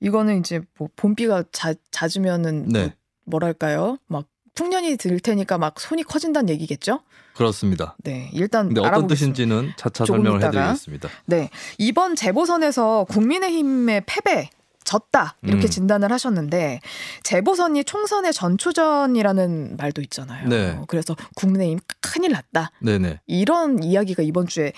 이거는 0.00 0.40
이제 0.40 0.60
뭐 0.78 0.88
봄비가 0.96 1.44
자, 1.52 1.72
잦으면은 1.90 2.64
뭐 2.64 2.72
네. 2.72 2.94
뭐, 3.24 3.40
랄까요? 3.40 3.98
막 4.06 4.26
풍년이 4.54 4.96
들 4.96 5.18
테니까 5.20 5.58
막 5.58 5.80
손이 5.80 6.02
커진다는 6.02 6.50
얘기겠죠? 6.50 7.00
그렇습니다. 7.34 7.96
네, 8.02 8.30
일단 8.32 8.68
근데 8.68 8.80
어떤 8.80 9.06
뜻인지는 9.06 9.72
차차 9.76 10.04
설명을 10.06 10.38
있다가. 10.38 10.58
해드리겠습니다. 10.58 11.08
네, 11.26 11.50
이번 11.78 12.16
재보선에서 12.16 13.04
국민의힘의 13.10 14.04
패배 14.06 14.48
졌다 14.86 15.36
이렇게 15.42 15.66
음. 15.66 15.68
진단을 15.68 16.10
하셨는데 16.10 16.80
재보선이 17.24 17.84
총선의 17.84 18.32
전초전이라는 18.32 19.76
말도 19.76 20.00
있잖아요. 20.02 20.48
네. 20.48 20.80
그래서 20.86 21.14
국민의힘 21.34 21.80
큰일 22.00 22.32
났다. 22.32 22.70
네네. 22.80 23.20
이런 23.26 23.82
이야기가 23.82 24.22
이번 24.22 24.46
주에 24.46 24.72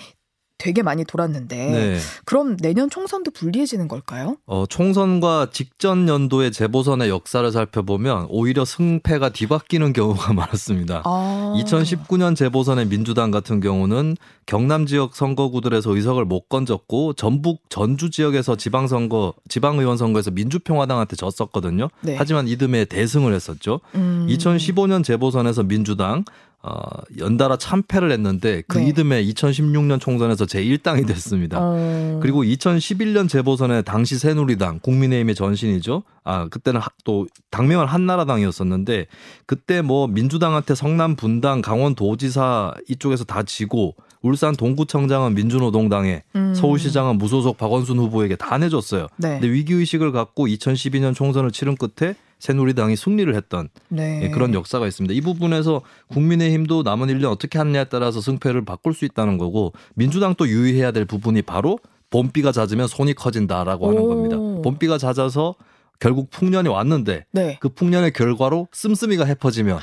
되게 0.59 0.83
많이 0.83 1.05
돌았는데 1.05 1.55
네. 1.55 1.97
그럼 2.25 2.57
내년 2.57 2.89
총선도 2.89 3.31
불리해지는 3.31 3.87
걸까요? 3.87 4.35
어, 4.45 4.65
총선과 4.67 5.47
직전 5.51 6.07
연도의 6.07 6.51
재보선의 6.51 7.09
역사를 7.09 7.49
살펴보면 7.49 8.27
오히려 8.29 8.65
승패가 8.65 9.29
뒤바뀌는 9.29 9.93
경우가 9.93 10.33
많았습니다. 10.35 11.01
아. 11.05 11.55
2019년 11.57 12.35
재보선의 12.35 12.87
민주당 12.87 13.31
같은 13.31 13.61
경우는 13.61 14.17
경남 14.45 14.85
지역 14.85 15.15
선거구들에서 15.15 15.95
의석을 15.95 16.25
못 16.25 16.49
건졌고 16.49 17.13
전북 17.13 17.61
전주 17.69 18.09
지역에서 18.09 18.57
지방선거 18.57 19.35
지방의원 19.47 19.95
선거에서 19.95 20.31
민주평화당한테 20.31 21.15
졌었거든요. 21.15 21.87
네. 22.01 22.15
하지만 22.17 22.49
이듬해 22.49 22.83
대승을 22.83 23.33
했었죠. 23.33 23.79
음. 23.95 24.27
2015년 24.29 25.05
재보선에서 25.05 25.63
민주당 25.63 26.25
어, 26.61 26.81
연달아 27.17 27.55
참패를 27.57 28.11
했는데 28.11 28.63
그 28.67 28.79
네. 28.79 28.87
이듬해 28.87 29.23
2016년 29.23 29.99
총선에서 30.01 30.43
제1당이 30.45 31.07
됐습니다. 31.07 31.57
어... 31.61 32.19
그리고 32.21 32.43
2011년 32.43 33.29
재보선에 33.29 33.81
당시 33.83 34.19
새누리당 34.19 34.79
국민의힘의 34.81 35.35
전신이죠. 35.35 36.03
아 36.25 36.49
그때는 36.49 36.81
또 37.05 37.27
당명은 37.49 37.85
한나라당이었었는데 37.85 39.07
그때 39.45 39.81
뭐 39.81 40.07
민주당한테 40.07 40.75
성남 40.75 41.15
분당 41.15 41.61
강원도지사 41.61 42.73
이쪽에서 42.89 43.23
다 43.23 43.43
지고 43.43 43.95
울산 44.21 44.55
동구청장은 44.55 45.33
민주노동당에 45.35 46.23
음. 46.35 46.53
서울시장은 46.53 47.17
무소속 47.17 47.57
박원순 47.57 47.97
후보에게 47.99 48.35
다 48.35 48.57
내줬어요. 48.57 49.07
네. 49.17 49.39
근데 49.39 49.49
위기 49.49 49.73
의식을 49.73 50.11
갖고 50.11 50.47
2012년 50.47 51.15
총선을 51.15 51.51
치른 51.51 51.77
끝에 51.77 52.15
새누리당이 52.39 52.95
승리를 52.95 53.33
했던 53.35 53.69
네. 53.89 54.21
예, 54.23 54.29
그런 54.29 54.53
역사가 54.53 54.87
있습니다. 54.87 55.13
이 55.13 55.21
부분에서 55.21 55.81
국민의힘도 56.07 56.83
남은 56.83 57.07
1년 57.07 57.31
어떻게 57.31 57.57
하느냐에 57.57 57.85
따라서 57.85 58.21
승패를 58.21 58.65
바꿀 58.65 58.93
수 58.93 59.05
있다는 59.05 59.37
거고 59.37 59.73
민주당도 59.95 60.47
유의해야 60.47 60.91
될 60.91 61.05
부분이 61.05 61.41
바로 61.41 61.79
봄비가 62.09 62.51
잦으면 62.51 62.87
손이 62.87 63.13
커진다라고 63.13 63.89
하는 63.89 64.07
겁니다. 64.07 64.37
봄비가 64.63 64.97
잦아서 64.97 65.55
결국 65.99 66.29
풍년이 66.31 66.69
왔는데 66.69 67.25
네. 67.31 67.57
그 67.59 67.69
풍년의 67.69 68.13
결과로 68.13 68.67
씀씀이가 68.71 69.25
해퍼지면 69.25 69.79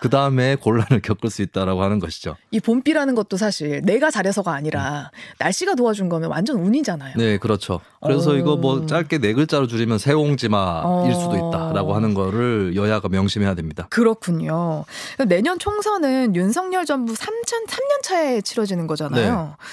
그 0.00 0.08
다음에 0.08 0.56
곤란을 0.56 1.02
겪을 1.02 1.30
수 1.30 1.42
있다라고 1.42 1.82
하는 1.82 1.98
것이죠. 1.98 2.36
이 2.50 2.60
봄비라는 2.60 3.14
것도 3.14 3.36
사실 3.36 3.82
내가 3.82 4.10
잘해서가 4.10 4.52
아니라 4.52 5.10
음. 5.12 5.34
날씨가 5.38 5.74
도와준 5.74 6.08
거면 6.08 6.30
완전 6.30 6.56
운이잖아요. 6.56 7.14
네, 7.16 7.38
그렇죠. 7.38 7.80
그래서 8.02 8.32
어... 8.32 8.34
이거 8.34 8.56
뭐 8.56 8.86
짧게 8.86 9.18
네 9.18 9.32
글자로 9.32 9.66
줄이면 9.66 9.98
새옹지마일 9.98 11.14
수도 11.14 11.36
있다라고 11.36 11.94
하는 11.94 12.14
거를 12.14 12.74
여야가 12.76 13.08
명심해야 13.08 13.54
됩니다. 13.54 13.86
그렇군요. 13.90 14.84
내년 15.26 15.58
총선은 15.58 16.34
윤석열 16.34 16.86
정부 16.86 17.12
3천 17.12 17.66
3년 17.68 18.02
차에 18.02 18.40
치러지는 18.40 18.86
거잖아요. 18.86 19.56
네. 19.58 19.64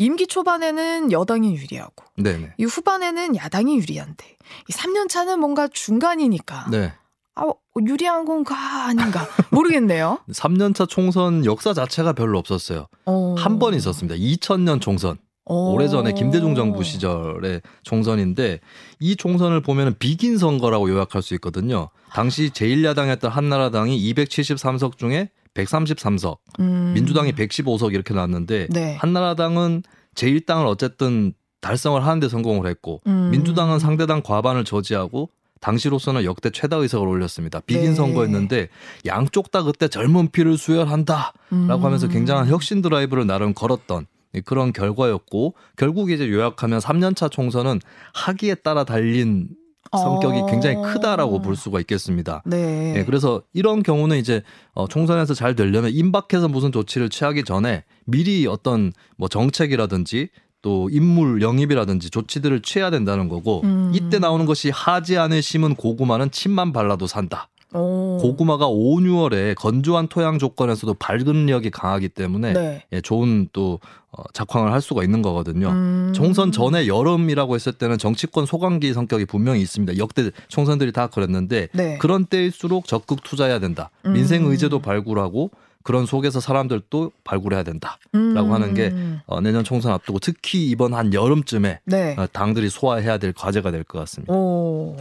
임기 0.00 0.28
초반에는 0.28 1.12
여당이 1.12 1.54
유리하고 1.56 2.04
네네. 2.16 2.54
이 2.56 2.64
후반에는 2.64 3.36
야당이 3.36 3.76
유리한데 3.76 4.36
이 4.68 4.72
3년 4.72 5.10
차는 5.10 5.38
뭔가 5.38 5.68
중간이니까 5.68 6.68
네. 6.70 6.94
아, 7.36 7.44
유리한 7.86 8.24
건가 8.24 8.86
아닌가 8.86 9.26
모르겠네요. 9.50 10.18
3년차 10.30 10.88
총선 10.88 11.44
역사 11.44 11.72
자체가 11.72 12.12
별로 12.12 12.38
없었어요. 12.38 12.86
어... 13.06 13.34
한번 13.38 13.74
있었습니다. 13.74 14.16
2000년 14.16 14.80
총선. 14.80 15.18
어... 15.44 15.72
오래전에 15.72 16.12
김대중 16.12 16.54
정부 16.54 16.82
시절의 16.82 17.62
총선인데 17.82 18.60
이 19.00 19.16
총선을 19.16 19.62
보면 19.62 19.96
비긴 19.98 20.38
선거라고 20.38 20.90
요약할 20.90 21.22
수 21.22 21.34
있거든요. 21.34 21.88
당시 22.12 22.50
제1야당이었던 22.50 23.28
한나라당이 23.28 24.12
273석 24.12 24.98
중에 24.98 25.30
133석, 25.54 26.38
음... 26.60 26.92
민주당이 26.94 27.32
115석 27.32 27.94
이렇게 27.94 28.14
나왔는데 28.14 28.68
네. 28.70 28.96
한나라당은 28.96 29.82
제1당을 30.14 30.66
어쨌든 30.66 31.32
달성을 31.60 32.04
하는데 32.04 32.28
성공을 32.28 32.68
했고 32.68 33.00
음... 33.06 33.30
민주당은 33.30 33.78
상대당 33.78 34.22
과반을 34.22 34.64
저지하고 34.64 35.30
당시로서는 35.60 36.24
역대 36.24 36.50
최다 36.50 36.76
의석을 36.76 37.06
올렸습니다. 37.06 37.60
비긴 37.60 37.90
네. 37.90 37.94
선거였는데 37.94 38.68
양쪽 39.06 39.50
다 39.50 39.62
그때 39.62 39.88
젊은 39.88 40.30
피를 40.30 40.56
수혈한다라고 40.56 41.34
음. 41.52 41.68
하면서 41.70 42.08
굉장한 42.08 42.48
혁신 42.48 42.82
드라이브를 42.82 43.26
나름 43.26 43.54
걸었던 43.54 44.06
그런 44.44 44.72
결과였고 44.72 45.54
결국 45.76 46.10
이제 46.10 46.28
요약하면 46.28 46.78
3년차 46.78 47.30
총선은 47.30 47.80
하기에 48.14 48.56
따라 48.56 48.84
달린 48.84 49.48
성격이 49.92 50.40
어. 50.40 50.46
굉장히 50.46 50.76
크다라고 50.76 51.42
볼 51.42 51.56
수가 51.56 51.80
있겠습니다. 51.80 52.42
네. 52.46 52.92
네. 52.92 53.04
그래서 53.04 53.42
이런 53.52 53.82
경우는 53.82 54.18
이제 54.18 54.42
어, 54.72 54.86
총선에서 54.86 55.34
잘 55.34 55.56
되려면 55.56 55.90
임박해서 55.92 56.48
무슨 56.48 56.70
조치를 56.70 57.08
취하기 57.08 57.44
전에 57.44 57.84
미리 58.06 58.46
어떤 58.46 58.92
뭐 59.16 59.28
정책이라든지 59.28 60.28
또 60.62 60.88
인물 60.90 61.42
영입이라든지 61.42 62.10
조치들을 62.10 62.62
취해야 62.62 62.90
된다는 62.90 63.28
거고 63.28 63.62
음. 63.64 63.92
이때 63.94 64.18
나오는 64.18 64.46
것이 64.46 64.70
하지 64.70 65.16
안에 65.18 65.40
심은 65.40 65.74
고구마는 65.74 66.30
침만 66.30 66.72
발라도 66.72 67.06
산다. 67.06 67.48
오. 67.72 68.18
고구마가 68.20 68.66
5, 68.66 68.96
6월에 68.96 69.54
건조한 69.54 70.08
토양 70.08 70.38
조건에서도 70.38 70.92
발근력이 70.94 71.70
강하기 71.70 72.08
때문에 72.08 72.52
네. 72.52 72.84
예, 72.92 73.00
좋은 73.00 73.48
또 73.52 73.78
어, 74.10 74.24
작황을 74.32 74.72
할 74.72 74.80
수가 74.80 75.04
있는 75.04 75.22
거거든요. 75.22 75.68
음. 75.68 76.12
총선 76.12 76.50
전에 76.50 76.88
여름이라고 76.88 77.54
했을 77.54 77.72
때는 77.72 77.96
정치권 77.96 78.44
소강기 78.44 78.92
성격이 78.92 79.26
분명히 79.26 79.60
있습니다. 79.60 79.98
역대 79.98 80.30
총선들이 80.48 80.90
다 80.90 81.06
그랬는데 81.06 81.68
네. 81.72 81.96
그런 81.98 82.26
때일수록 82.26 82.86
적극 82.86 83.22
투자해야 83.22 83.60
된다. 83.60 83.90
민생 84.02 84.46
음. 84.46 84.50
의제도 84.50 84.80
발굴하고 84.80 85.50
그런 85.82 86.04
속에서 86.06 86.40
사람들도 86.40 87.12
발굴해야 87.24 87.62
된다라고 87.62 87.98
음. 88.14 88.52
하는 88.52 88.74
게 88.74 88.92
어, 89.26 89.40
내년 89.40 89.64
총선 89.64 89.92
앞두고 89.92 90.18
특히 90.18 90.68
이번 90.68 90.92
한 90.94 91.14
여름쯤에 91.14 91.80
네. 91.84 92.16
어, 92.18 92.26
당들이 92.26 92.68
소화해야 92.68 93.18
될 93.18 93.32
과제가 93.32 93.70
될 93.70 93.84
것 93.84 93.98
같습니다. 94.00 94.32
오. 94.32 94.96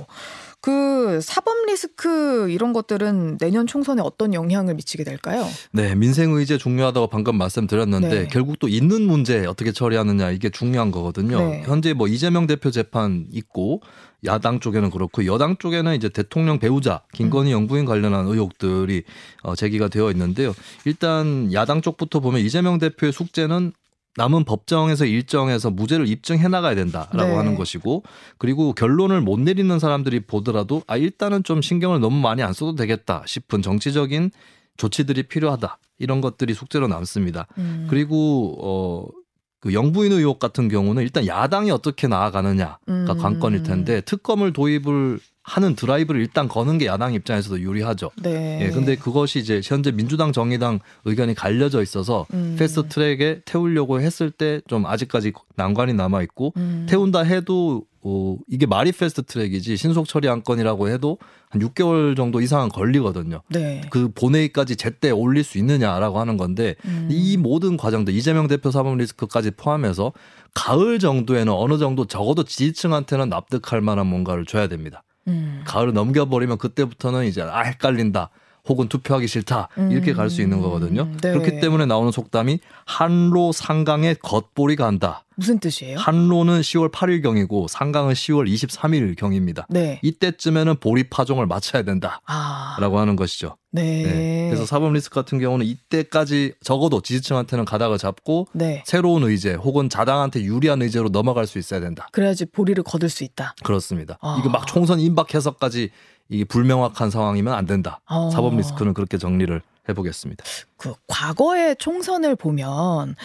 그 0.62 1.22
사법 1.22 1.66
리스크 1.68 2.50
이런 2.50 2.74
것들은 2.74 3.38
내년 3.38 3.66
총선에 3.66 4.02
어떤 4.04 4.34
영향을 4.34 4.76
미치게 4.76 5.04
될까요? 5.04 5.48
네, 5.72 5.96
민생 5.96 6.32
의제 6.32 6.58
중요하다고 6.58 7.08
방금 7.08 7.38
말씀드렸는데 7.38 8.10
네. 8.10 8.28
결국 8.28 8.60
또 8.60 8.68
있는 8.68 9.04
문제 9.04 9.46
어떻게 9.46 9.72
처리하느냐 9.72 10.32
이게 10.32 10.50
중요한 10.50 10.92
거거든요. 10.92 11.40
네. 11.40 11.64
현재 11.66 11.94
뭐 11.94 12.08
이재명 12.08 12.46
대표 12.46 12.72
재판 12.72 13.28
있고 13.32 13.82
야당 14.26 14.60
쪽에는 14.60 14.90
그렇고 14.90 15.26
여당 15.26 15.56
쪽에는 15.58 15.96
이제 15.96 16.10
대통령 16.10 16.60
배우자 16.60 17.02
김건희 17.14 17.52
음. 17.52 17.54
영부인 17.54 17.86
관련한 17.86 18.28
의혹들이 18.28 19.04
어, 19.44 19.56
제기가 19.56 19.88
되어 19.88 20.12
있는데요. 20.12 20.54
일단 20.86 21.54
야당 21.54 21.82
쪽부터 21.82 22.20
보면 22.20 22.42
이재명 22.42 22.80
대표의 22.80 23.14
숙제는 23.14 23.72
남은 24.18 24.44
법정에서 24.44 25.06
일정에서 25.06 25.70
무죄를 25.70 26.08
입증해 26.08 26.48
나가야 26.48 26.76
된다라고 26.76 27.30
네. 27.30 27.36
하는 27.36 27.56
것이고 27.56 28.04
그리고 28.38 28.74
결론을 28.74 29.22
못 29.22 29.40
내리는 29.40 29.78
사람들이 29.80 30.22
보더라도 30.22 30.82
아 30.88 30.98
일단은 30.98 31.44
좀 31.44 31.62
신경을 31.62 32.00
너무 32.00 32.20
많이 32.20 32.42
안 32.44 32.54
써도 32.54 32.76
되겠다 32.76 33.24
싶은 33.26 33.62
정치적인 33.62 34.32
조치들이 34.78 35.24
필요하다 35.24 35.78
이런 36.00 36.22
것들이 36.22 36.54
숙제로 36.54 36.88
남습니다. 36.88 37.48
음. 37.58 37.88
그리고 37.90 38.58
어 38.60 39.20
그 39.62 39.74
영부인 39.74 40.12
의혹 40.12 40.40
같은 40.40 40.70
경우는 40.70 41.04
일단 41.04 41.28
야당이 41.28 41.70
어떻게 41.72 42.08
나아가느냐가 42.08 42.80
음. 42.88 43.06
관건일 43.06 43.64
텐데 43.64 44.02
특검을 44.02 44.54
도입을 44.54 45.20
하는 45.50 45.76
드라이브를 45.76 46.22
일단 46.22 46.48
거는 46.48 46.78
게 46.78 46.86
야당 46.86 47.14
입장에서도 47.14 47.60
유리하죠. 47.60 48.12
네. 48.22 48.60
예, 48.62 48.70
근데 48.70 48.96
그것이 48.96 49.40
이제 49.40 49.62
현재 49.64 49.92
민주당 49.92 50.32
정의당 50.32 50.80
의견이 51.06 51.34
갈려져 51.34 51.82
있어서 51.82 52.28
음. 52.34 52.56
패스트 52.58 52.88
트랙에 52.90 53.42
태우려고 53.46 54.00
했을 54.00 54.30
때 54.32 54.62
좀 54.68 54.86
아직까지 54.86 55.34
난관이 55.56 55.94
남아 55.94 56.22
있고 56.24 56.54
음. 56.58 56.86
태운다 56.88 57.22
해도 57.22 57.84
어, 58.02 58.38
이게 58.48 58.66
말이 58.66 58.84
패스트 58.84 59.24
트랙이지 59.24 59.76
신속 59.76 60.08
처리 60.08 60.30
안건이라고 60.30 60.88
해도 60.90 61.18
한 61.50 61.62
6개월 61.62 62.16
정도 62.16 62.40
이상은 62.40 62.70
걸리거든요. 62.70 63.42
네. 63.50 63.82
그 63.90 64.10
본회의까지 64.14 64.76
제때 64.76 65.12
올릴 65.12 65.44
수 65.44 65.58
있느냐라고 65.58 66.20
하는 66.20 66.38
건데 66.38 66.76
음. 66.86 67.08
이 67.12 67.36
모든 67.36 67.76
과정들 67.76 68.14
이재명 68.14 68.48
대표 68.48 68.72
사법 68.72 68.96
리스크까지 68.98 69.52
포함해서 69.52 70.14
가을 70.54 71.00
정도에는 71.00 71.52
어느 71.52 71.78
정도 71.78 72.06
적어도 72.06 72.44
지지층한테는 72.44 73.30
납득할 73.30 73.82
만한 73.82 74.08
뭔가를 74.08 74.46
줘야 74.46 74.68
됩니다. 74.68 75.04
음. 75.30 75.62
가을을 75.66 75.94
넘겨버리면 75.94 76.58
그때부터는 76.58 77.26
이제 77.26 77.42
아 77.42 77.62
헷갈린다. 77.62 78.30
혹은 78.68 78.88
투표하기 78.88 79.28
싫다 79.28 79.70
이렇게 79.92 80.14
갈 80.14 80.30
수 80.30 80.42
있는 80.42 80.62
거거든요. 80.62 81.04
음, 81.04 81.18
네. 81.22 81.32
그렇기 81.32 81.60
때문에 81.60 81.86
나오는 81.88 82.12
속담이 82.12 82.60
한로 82.86 83.52
상강에 83.52 84.14
겉보리 84.22 84.76
간다. 84.76 85.24
무슨 85.36 85.58
뜻이에요? 85.60 85.98
한로는 85.98 86.60
10월 86.62 86.92
8일 86.92 87.24
경이고 87.24 87.68
상강은 87.70 88.14
10월 88.14 88.52
23일 88.52 89.16
경입니다. 89.16 89.66
네. 89.70 90.00
이때쯤에는 90.04 90.76
보리 90.82 91.04
파종을 91.04 91.46
마쳐야 91.48 91.84
된다라고 91.84 92.20
아. 92.28 93.02
하는 93.02 93.16
것이죠. 93.16 93.56
네. 93.72 94.04
네. 94.04 94.48
그래서 94.50 94.66
사법 94.66 94.92
리스크 94.94 95.16
같은 95.16 95.40
경우는 95.40 95.66
이때까지 95.66 96.56
적어도 96.62 97.02
지지층한테는 97.02 97.64
가닥을 97.66 97.98
잡고 97.98 98.48
네. 98.54 98.84
새로운 98.86 99.24
의제 99.24 99.54
혹은 99.54 99.90
자당한테 99.90 100.44
유리한 100.44 100.82
의제로 100.82 101.08
넘어갈 101.10 101.48
수 101.48 101.58
있어야 101.58 101.80
된다. 101.80 102.08
그래야지 102.12 102.46
보리를 102.46 102.84
거둘 102.84 103.10
수 103.10 103.24
있다. 103.24 103.56
그렇습니다. 103.64 104.18
아. 104.22 104.38
이거 104.40 104.50
막 104.50 104.68
총선 104.68 105.00
임박해서까지 105.00 105.90
이게 106.30 106.44
불명확한 106.46 107.10
상황이면 107.10 107.54
안 107.54 107.66
된다. 107.66 108.00
어. 108.08 108.30
사법 108.32 108.56
리스크는 108.56 108.94
그렇게 108.94 109.18
정리를 109.18 109.62
해보겠습니다. 109.90 110.44
그 110.78 110.94
과거의 111.08 111.76
총선을 111.78 112.36
보면 112.36 113.16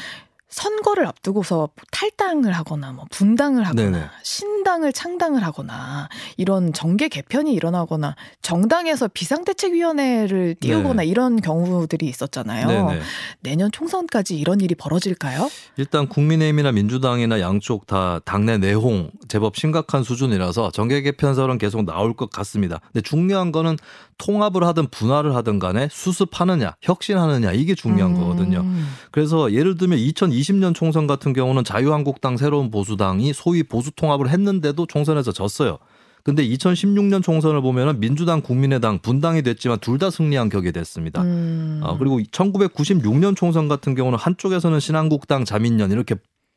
선거를 0.55 1.05
앞두고서 1.09 1.69
탈당을 1.91 2.53
하거나 2.53 2.93
뭐 2.93 3.07
분당을 3.11 3.65
하거나 3.67 3.91
네네. 3.91 4.05
신당을 4.23 4.93
창당을 4.93 5.43
하거나 5.43 6.09
이런 6.37 6.73
정계 6.73 7.09
개편이 7.09 7.53
일어나거나 7.53 8.15
정당에서 8.41 9.09
비상대책위원회를 9.09 10.55
띄우거나 10.61 11.03
네. 11.03 11.07
이런 11.09 11.41
경우들이 11.41 12.07
있었잖아요. 12.07 12.69
네네. 12.69 13.01
내년 13.41 13.73
총선까지 13.73 14.39
이런 14.39 14.61
일이 14.61 14.77
벌어질까요? 14.77 15.51
일단 15.77 16.07
국민의힘이나 16.07 16.71
민주당이나 16.71 17.41
양쪽 17.41 17.89
다 17.89 18.21
당내 18.25 18.59
내홍 18.59 19.11
제법 19.27 19.57
심각한 19.57 20.05
수준이라서 20.05 20.71
정계 20.71 21.03
개편설은 21.03 21.59
계속 21.59 21.85
나올 21.85 22.15
것 22.15 22.31
같습니다. 22.31 22.81
근데 22.93 23.01
중요한 23.01 23.51
거는 23.51 23.77
통합을 24.19 24.65
하든 24.65 24.89
분할을 24.89 25.35
하든 25.37 25.59
간에 25.59 25.89
수습하느냐, 25.91 26.77
혁신하느냐 26.83 27.53
이게 27.53 27.75
중요한 27.75 28.15
음. 28.15 28.21
거거든요. 28.21 28.65
그래서 29.11 29.53
예를 29.53 29.77
들면 29.77 29.99
2020년 29.99 30.75
총선 30.75 31.07
같은 31.07 31.33
경우는 31.33 31.65
자유한국당 31.65 32.37
새로운 32.37 32.71
보수당이 32.71 33.33
소위 33.33 33.63
보수 33.63 33.91
통합을 33.93 34.29
했는데도 34.31 34.87
총선에서 34.87 35.33
졌어요. 35.33 35.79
근데 36.25 36.43
2016년 36.49 37.23
총선을 37.23 37.61
보면은 37.61 38.01
민주당, 38.01 38.41
국민의당 38.41 38.99
분당이 39.01 39.43
됐지만 39.43 39.79
둘 39.81 39.99
다 39.99 40.11
승리한 40.11 40.49
격이 40.49 40.73
됐습니다. 40.73 41.23
음. 41.23 41.81
어, 41.83 41.99
그리고 41.99 42.19
1996년 42.19 43.37
총선 43.37 43.69
같은 43.69 43.95
경우는 43.95 44.19
한쪽에서는 44.19 44.81
신한국당, 44.81 45.45
자민련 45.45 45.93
이렇게 45.93 46.17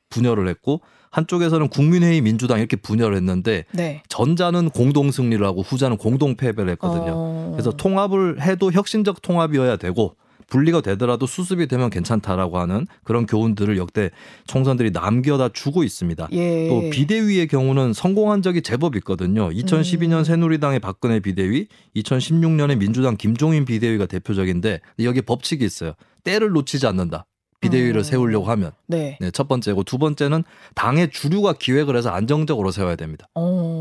분열을 0.10 0.48
했고 0.48 0.82
한쪽에서는 1.12 1.70
국민회의 1.70 2.22
민주당 2.22 2.60
이렇게 2.60 2.76
분열을 2.76 3.16
했는데 3.16 3.66
네. 3.72 4.04
전자는 4.10 4.70
공동 4.70 5.12
승리를 5.12 5.46
하고 5.46 5.62
후자는 5.62 5.98
공동 5.98 6.36
패배를 6.36 6.72
했거든요. 6.72 7.14
어. 7.16 7.50
그래서 7.54 7.72
통합을 7.72 8.42
해도 8.42 8.72
혁신적 8.72 9.22
통합이어야 9.22 9.78
되고 9.78 10.16
분리가 10.48 10.82
되더라도 10.82 11.26
수습이 11.26 11.68
되면 11.68 11.90
괜찮다라고 11.90 12.58
하는 12.58 12.88
그런 13.04 13.26
교훈들을 13.26 13.78
역대 13.78 14.12
총선들이 14.46 14.92
남겨다 14.92 15.50
주고 15.50 15.84
있습니다. 15.84 16.30
예. 16.32 16.70
또 16.70 16.90
비대위의 16.90 17.48
경우는 17.48 17.94
성공한 17.94 18.42
적이 18.42 18.62
제법 18.62 18.96
있거든요. 18.98 19.50
2012년 19.50 20.20
음. 20.20 20.24
새누리당의 20.24 20.80
박근혜 20.80 21.20
비대위, 21.20 21.68
2016년에 21.98 22.78
민주당 22.78 23.18
김종인 23.18 23.66
비대위가 23.66 24.06
대표적인데 24.06 24.80
여기 25.02 25.22
법칙이 25.22 25.66
있어요. 25.66 25.94
때를 26.24 26.52
놓치지 26.52 26.88
않는다. 26.88 27.26
비대위를 27.60 28.02
음. 28.02 28.04
세우려고 28.04 28.46
하면 28.46 28.72
네. 28.86 29.18
네. 29.20 29.32
첫 29.32 29.48
번째고 29.48 29.84
두 29.84 29.98
번째는 29.98 30.44
당의 30.76 31.10
주류가 31.10 31.54
기획을 31.54 31.96
해서 31.96 32.10
안정적으로 32.10 32.72
세워야 32.72 32.96
됩니다. 32.96 33.28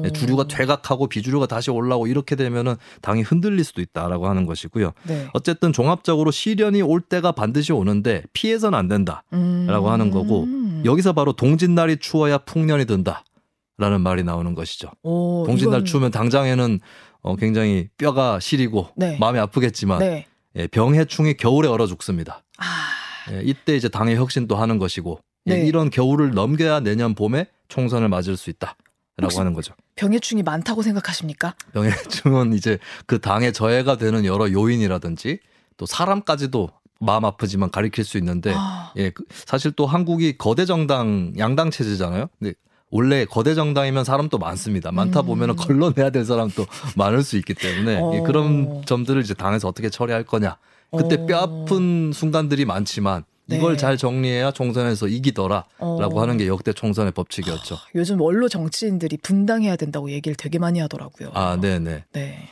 네, 0.03 0.11
주류가 0.11 0.49
퇴각하고 0.49 1.09
비주류가 1.09 1.47
다시 1.47 1.71
올라오고 1.71 2.07
이렇게 2.07 2.37
되면은 2.37 2.77
당이 3.03 3.23
흔들릴 3.23 3.65
수도 3.65 3.83
있다라고 3.83 4.29
하는 4.29 4.47
것이고요. 4.47 4.93
네. 5.07 5.29
어쨌든 5.35 5.73
종합적으로 5.73 6.31
시련이 6.31 6.81
올 6.83 7.01
때가 7.01 7.33
반드시 7.33 7.73
오는데 7.73 8.23
피해서는 8.33 8.79
안 8.79 8.89
된다라고 8.89 9.27
음. 9.35 9.87
하는 9.87 10.11
거고 10.11 10.47
여기서 10.85 11.13
바로 11.13 11.33
동짓날이 11.33 11.99
추워야 11.99 12.39
풍년이 12.39 12.87
든다 12.87 13.25
라는 13.79 14.01
말이 14.01 14.25
나오는 14.25 14.55
것이죠. 14.55 14.91
오, 15.03 15.45
동짓날 15.47 15.81
이건... 15.81 15.85
추우면 15.85 16.11
당장에는 16.11 16.81
어, 17.21 17.37
굉장히 17.37 17.89
뼈가 17.99 18.41
시리고 18.41 18.89
네. 18.97 19.19
마음이 19.21 19.39
아프겠지만 19.39 19.99
네. 19.99 20.27
예, 20.55 20.67
병해충이 20.67 21.35
겨울에 21.35 21.69
얼어 21.69 21.87
죽습니다. 21.87 22.43
아. 22.57 22.96
예, 23.33 23.43
이때 23.45 23.77
이제 23.77 23.89
당의 23.89 24.17
혁신도 24.17 24.57
하는 24.57 24.79
것이고 24.79 25.21
예, 25.47 25.55
네. 25.55 25.67
이런 25.67 25.91
겨울을 25.91 26.33
넘겨야 26.33 26.81
내년 26.81 27.15
봄에 27.15 27.47
총선을 27.69 28.09
맞을 28.09 28.37
수 28.37 28.51
있다라고 28.51 29.39
하는 29.39 29.53
거죠. 29.53 29.75
병해충이 29.97 30.43
많다고 30.43 30.83
생각하십니까? 30.83 31.55
병해충은 31.73 32.53
이제 32.53 32.79
그 33.07 33.21
당의 33.21 33.53
저해가 33.53 33.97
되는 33.97 34.25
여러 34.25 34.51
요인이라든지 34.51 35.39
또 35.77 35.87
사람까지도 35.87 36.71
마음 37.01 37.25
아프지만 37.25 37.71
가리킬 37.71 38.05
수 38.05 38.19
있는데 38.19 38.53
아. 38.55 38.93
예그 38.97 39.25
사실 39.31 39.73
또 39.73 39.87
한국이 39.87 40.39
거대 40.39 40.65
정당 40.65 41.33
양당 41.39 41.71
체제잖아요. 41.71 42.29
근데 42.39 42.55
원래 42.91 43.25
거대 43.25 43.55
정당이면 43.55 44.05
사람도 44.05 44.39
많습니다. 44.39 44.93
많다 44.93 45.21
음. 45.21 45.27
보면 45.27 45.51
은 45.51 45.57
걸러내야 45.57 46.11
될 46.11 46.25
사람도 46.25 46.67
많을 46.97 47.23
수 47.23 47.37
있기 47.37 47.55
때문에 47.55 48.01
어. 48.01 48.15
예, 48.15 48.21
그런 48.21 48.83
점들을 48.87 49.21
이제 49.23 49.35
당에서 49.35 49.69
어떻게 49.69 49.91
처리할 49.91 50.25
거냐 50.25 50.57
그때 50.91 51.17
어. 51.17 51.27
뼈 51.27 51.39
아픈 51.39 52.13
순간들이 52.13 52.65
많지만 52.65 53.25
이걸 53.49 53.73
네. 53.73 53.77
잘 53.79 53.97
정리해야 53.97 54.51
총선에서 54.51 55.07
이기더라라고 55.09 55.69
어. 55.79 56.21
하는 56.21 56.37
게 56.37 56.47
역대 56.49 56.73
총선의 56.73 57.13
법칙이었죠. 57.13 57.77
하, 57.77 57.81
요즘 57.95 58.21
원로 58.21 58.49
정치인들이 58.49 59.19
분당해야 59.19 59.77
된다고 59.77 60.11
얘기를 60.11 60.35
되게 60.35 60.59
많이 60.59 60.81
하더라고요. 60.81 61.31
아, 61.35 61.57
네네. 61.61 62.05
네. 62.13 62.49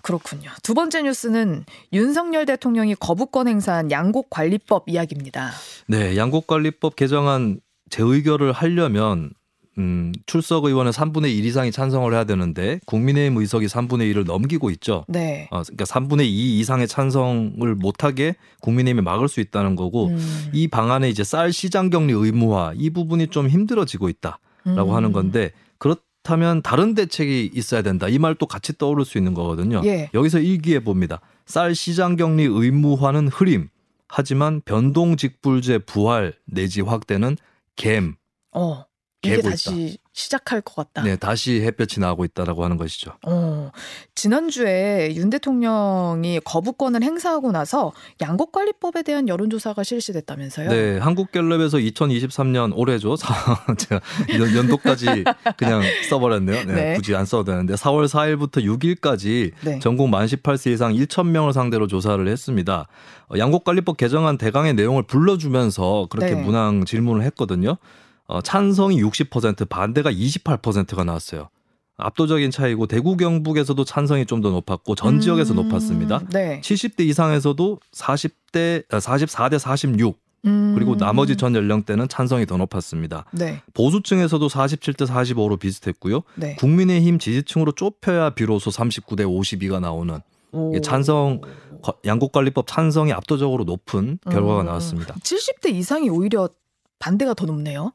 그렇군요. 0.00 0.50
두 0.62 0.72
번째 0.74 1.02
뉴스는 1.02 1.64
윤석열 1.92 2.46
대통령이 2.46 2.94
거부권 2.94 3.48
행사한 3.48 3.90
양곡관리법 3.90 4.88
이야기입니다. 4.88 5.50
네, 5.86 6.16
양곡관리법 6.16 6.96
개정안 6.96 7.60
재의결을 7.90 8.52
하려면 8.52 9.32
음, 9.78 10.12
출석 10.26 10.64
의원은 10.64 10.90
3분의 10.90 11.34
1 11.34 11.44
이상이 11.46 11.72
찬성을 11.72 12.12
해야 12.12 12.24
되는데 12.24 12.78
국민의힘 12.86 13.38
의석이 13.38 13.66
3분의 13.66 14.12
1을 14.12 14.26
넘기고 14.26 14.70
있죠. 14.70 15.04
네. 15.08 15.48
어, 15.50 15.62
그러니까 15.62 15.84
3분의 15.84 16.24
2 16.24 16.58
이상의 16.58 16.88
찬성을 16.88 17.74
못하게 17.76 18.36
국민의힘이 18.60 19.02
막을 19.02 19.28
수 19.28 19.40
있다는 19.40 19.76
거고 19.76 20.08
음. 20.08 20.50
이 20.52 20.68
방안에 20.68 21.08
이제 21.08 21.24
쌀 21.24 21.52
시장 21.52 21.90
격리 21.90 22.12
의무화 22.12 22.74
이 22.76 22.90
부분이 22.90 23.28
좀 23.28 23.48
힘들어지고 23.48 24.08
있다라고 24.08 24.90
음. 24.90 24.94
하는 24.94 25.12
건데 25.12 25.52
그렇 25.78 25.96
다면 26.22 26.62
다른 26.62 26.94
대책이 26.94 27.50
있어야 27.52 27.82
된다. 27.82 28.08
이 28.08 28.18
말도 28.18 28.46
같이 28.46 28.76
떠오를 28.78 29.04
수 29.04 29.18
있는 29.18 29.34
거거든요. 29.34 29.82
예. 29.84 30.08
여기서 30.14 30.38
일기해 30.38 30.80
봅니다. 30.80 31.20
쌀 31.46 31.74
시장 31.74 32.16
격리 32.16 32.44
의무화는 32.44 33.28
흐림. 33.28 33.68
하지만 34.08 34.60
변동직불제 34.64 35.78
부활 35.78 36.34
내지 36.44 36.80
확대는 36.82 37.36
갬. 37.76 38.14
어. 38.52 38.84
이게 39.24 39.40
다시 39.40 39.84
있다. 39.84 40.02
시작할 40.12 40.60
것 40.60 40.74
같다. 40.74 41.02
네, 41.02 41.16
다시 41.16 41.62
햇볕이 41.62 42.00
나고 42.00 42.24
있다라고 42.24 42.64
하는 42.64 42.76
것이죠. 42.76 43.12
어, 43.24 43.70
지난주에 44.14 45.14
윤 45.14 45.30
대통령이 45.30 46.40
거부권을 46.44 47.02
행사하고 47.02 47.52
나서 47.52 47.92
양곡관리법에 48.20 49.04
대한 49.04 49.28
여론조사가 49.28 49.84
실시됐다면서요? 49.84 50.68
네, 50.68 50.98
한국갤럽에서 50.98 51.78
2023년 51.78 52.72
올해죠. 52.76 53.16
제가 53.78 54.00
연도까지 54.56 55.24
그냥 55.56 55.82
써버렸네요. 56.10 56.64
네, 56.64 56.74
네. 56.74 56.94
굳이 56.94 57.14
안 57.14 57.24
써도 57.24 57.44
되는데 57.44 57.74
4월 57.74 58.06
4일부터 58.06 58.62
6일까지 58.64 59.52
네. 59.64 59.78
전국 59.78 60.08
만 60.08 60.26
18세 60.26 60.72
이상 60.72 60.92
1천 60.92 61.28
명을 61.28 61.52
상대로 61.52 61.86
조사를 61.86 62.26
했습니다. 62.26 62.88
어, 63.28 63.38
양곡관리법 63.38 63.96
개정안 63.96 64.36
대강의 64.36 64.74
내용을 64.74 65.04
불러주면서 65.04 66.08
그렇게 66.10 66.34
네. 66.34 66.42
문항 66.42 66.84
질문을 66.84 67.24
했거든요. 67.26 67.78
어, 68.26 68.40
찬성이 68.40 69.02
60% 69.02 69.68
반대가 69.68 70.10
28%가 70.10 71.04
나왔어요. 71.04 71.48
압도적인 71.98 72.50
차이고 72.50 72.86
대구 72.86 73.16
경북에서도 73.16 73.84
찬성이 73.84 74.26
좀 74.26 74.40
더 74.42 74.50
높았고 74.50 74.94
전 74.94 75.20
지역에서 75.20 75.54
음, 75.54 75.56
높았습니다. 75.56 76.20
네. 76.32 76.60
70대 76.62 77.00
이상에서도 77.00 77.78
40대 77.92 78.86
44대 78.88 79.58
46 79.58 80.18
음. 80.46 80.72
그리고 80.74 80.96
나머지 80.96 81.36
전 81.36 81.54
연령대는 81.54 82.08
찬성이 82.08 82.46
더 82.46 82.56
높았습니다. 82.56 83.26
네. 83.32 83.62
보수층에서도 83.74 84.48
47대 84.48 85.06
45로 85.06 85.60
비슷했고요. 85.60 86.22
네. 86.34 86.56
국민의힘 86.56 87.18
지지층으로 87.20 87.72
좁혀야 87.72 88.30
비로소 88.30 88.70
39대 88.70 89.20
52가 89.20 89.78
나오는 89.80 90.20
오. 90.50 90.80
찬성 90.80 91.40
양곡관리법 92.04 92.66
찬성이 92.66 93.12
압도적으로 93.12 93.62
높은 93.64 94.18
결과가 94.28 94.62
음. 94.62 94.66
나왔습니다. 94.66 95.14
70대 95.14 95.72
이상이 95.72 96.08
오히려 96.10 96.48
반대가 96.98 97.34
더 97.34 97.46
높네요. 97.46 97.92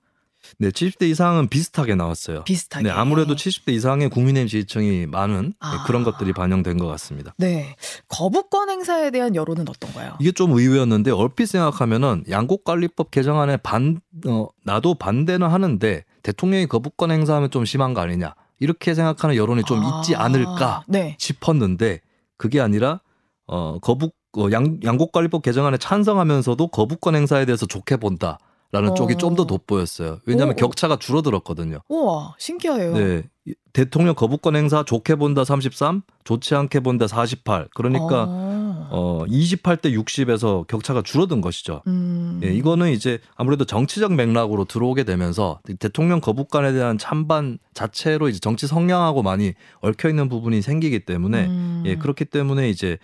네, 0.59 0.69
70대 0.69 1.09
이상은 1.09 1.47
비슷하게 1.47 1.95
나왔어요. 1.95 2.43
비슷하게. 2.43 2.83
네, 2.83 2.89
아무래도 2.89 3.35
70대 3.35 3.73
이상의 3.73 4.09
국민의힘 4.09 4.47
지지층이 4.47 5.07
많은 5.07 5.47
네, 5.47 5.53
아. 5.59 5.83
그런 5.85 6.03
것들이 6.03 6.33
반영된 6.33 6.77
것 6.77 6.87
같습니다. 6.87 7.33
네. 7.37 7.75
거부권 8.07 8.69
행사에 8.69 9.11
대한 9.11 9.35
여론은 9.35 9.67
어떤가요? 9.67 10.15
이게 10.19 10.31
좀 10.31 10.51
의외였는데 10.51 11.11
얼핏 11.11 11.47
생각하면은 11.47 12.23
양곡관리법 12.29 13.11
개정안에 13.11 13.57
반 13.57 13.99
어, 14.25 14.47
나도 14.63 14.95
반대는 14.95 15.47
하는데 15.47 16.03
대통령이 16.23 16.67
거부권 16.67 17.11
행사하면 17.11 17.51
좀 17.51 17.65
심한 17.65 17.93
거 17.93 18.01
아니냐 18.01 18.35
이렇게 18.59 18.93
생각하는 18.93 19.35
여론이 19.35 19.63
좀 19.63 19.83
아. 19.83 19.99
있지 19.99 20.15
않을까 20.15 20.83
네. 20.87 21.15
싶었는데 21.19 22.01
그게 22.37 22.59
아니라 22.59 23.01
어 23.45 23.79
거부 23.79 24.11
어, 24.37 24.51
양 24.51 24.79
양곡관리법 24.83 25.41
개정안에 25.41 25.77
찬성하면서도 25.77 26.67
거부권 26.67 27.15
행사에 27.15 27.45
대해서 27.45 27.65
좋게 27.65 27.97
본다. 27.97 28.39
라는 28.71 28.91
어. 28.91 28.93
쪽이 28.93 29.15
좀 29.15 29.35
더 29.37 29.45
돋보였어요. 29.45 30.19
왜냐하면 30.25 30.53
오. 30.53 30.57
격차가 30.57 30.97
줄어들었거든요. 30.97 31.79
우와, 31.89 32.35
신기해요. 32.39 32.93
네. 32.93 33.23
대통령 33.71 34.15
거부권 34.15 34.55
행사 34.55 34.83
좋게 34.83 35.15
본다 35.15 35.45
33, 35.45 36.01
좋지 36.23 36.55
않게 36.55 36.79
본다 36.79 37.07
48. 37.07 37.67
그러니까 37.75 38.25
아. 38.27 38.87
어 38.89 39.23
28대 39.27 39.93
60에서 39.93 40.65
격차가 40.67 41.01
줄어든 41.01 41.39
것이죠. 41.41 41.83
음. 41.87 42.41
예, 42.43 42.51
이거는 42.53 42.89
이제 42.91 43.19
아무래도 43.35 43.63
정치적 43.65 44.13
맥락으로 44.13 44.65
들어오게 44.65 45.03
되면서 45.03 45.59
대통령 45.79 46.19
거부권에 46.19 46.73
대한 46.73 46.97
찬반 46.97 47.59
자체로 47.73 48.27
이제 48.29 48.39
정치 48.39 48.65
성향하고 48.65 49.21
많이 49.23 49.53
얽혀 49.81 50.09
있는 50.09 50.27
부분이 50.29 50.61
생기기 50.61 51.01
때문에 51.01 51.45
음. 51.45 51.83
예, 51.85 51.95
그렇기 51.95 52.25
때문에 52.25 52.69
이제 52.69 52.97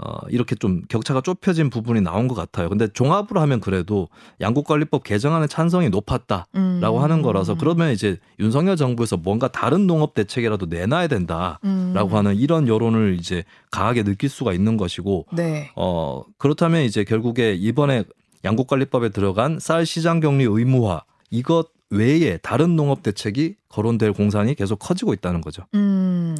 어, 0.00 0.18
이렇게 0.28 0.54
좀 0.54 0.82
격차가 0.88 1.20
좁혀진 1.20 1.70
부분이 1.70 2.00
나온 2.02 2.28
것 2.28 2.36
같아요. 2.36 2.68
근데 2.68 2.86
종합으로 2.86 3.40
하면 3.40 3.60
그래도 3.60 4.08
양국관리법 4.40 5.02
개정안의 5.02 5.48
찬성이 5.48 5.88
높았다라고 5.88 6.46
음. 6.54 7.02
하는 7.02 7.22
거라서 7.22 7.56
그러면 7.56 7.90
이제 7.90 8.18
윤석열 8.38 8.76
정부에서 8.76 9.16
뭔가 9.16 9.48
다른 9.48 9.88
농업 9.88 10.14
대책이라도 10.14 10.66
내놔야 10.66 11.08
된다라고 11.08 11.58
음. 11.64 11.94
하는 11.96 12.36
이런 12.36 12.68
여론을 12.68 13.16
이제 13.18 13.42
강하게 13.72 14.04
느낄 14.04 14.28
수가 14.28 14.52
있는 14.52 14.76
것이고, 14.76 15.26
네. 15.32 15.70
어 15.74 16.22
그렇다면 16.38 16.82
이제 16.82 17.02
결국에 17.02 17.54
이번에 17.54 18.04
양국관리법에 18.44 19.08
들어간 19.08 19.58
쌀 19.58 19.84
시장 19.84 20.20
격리 20.20 20.44
의무화 20.44 21.02
이것 21.30 21.77
외에 21.90 22.36
다른 22.38 22.76
농업 22.76 23.02
대책이 23.02 23.56
거론될 23.68 24.12
공산이 24.12 24.54
계속 24.54 24.78
커지고 24.78 25.14
있다는 25.14 25.40
거죠. 25.40 25.62
음, 25.74 26.36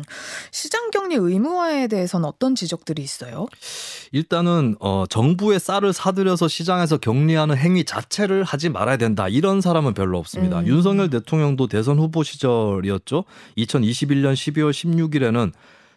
시장 0.51 0.91
격리 0.91 1.15
의무화에 1.15 1.87
대해서는 1.89 2.29
어떤 2.29 2.55
지적들이 2.55 3.03
있어요? 3.03 3.47
일단은 4.13 4.77
어, 4.81 5.05
정부의 5.09 5.59
쌀을 5.59 5.93
사들여서 5.93 6.49
시장에서 6.49 6.99
격리하는 6.99 7.57
행위 7.57 7.85
자체를 7.85 8.45
하지 8.45 8.69
말아야 8.69 8.99
된다. 8.99 9.29
이런 9.29 9.61
사람은 9.61 9.95
별로 9.95 10.19
없습니다. 10.19 10.61
음. 10.61 10.67
윤석열 10.67 11.09
대통령도 11.09 11.67
대선 11.69 11.99
후보 11.99 12.23
시절이었죠. 12.23 13.25
2021년 13.57 14.35
12월 14.35 14.71
16일에는 14.71 15.53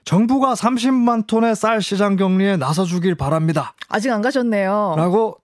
정부가 0.06 0.54
30만 0.54 1.28
톤의 1.28 1.56
쌀 1.56 1.82
시장 1.82 2.16
격리에 2.16 2.58
나서 2.58 2.86
주길 2.86 3.16
바랍니다. 3.16 3.74
아직 3.90 4.12
안 4.12 4.22
가셨네요. 4.22 4.96
라고 4.98 5.38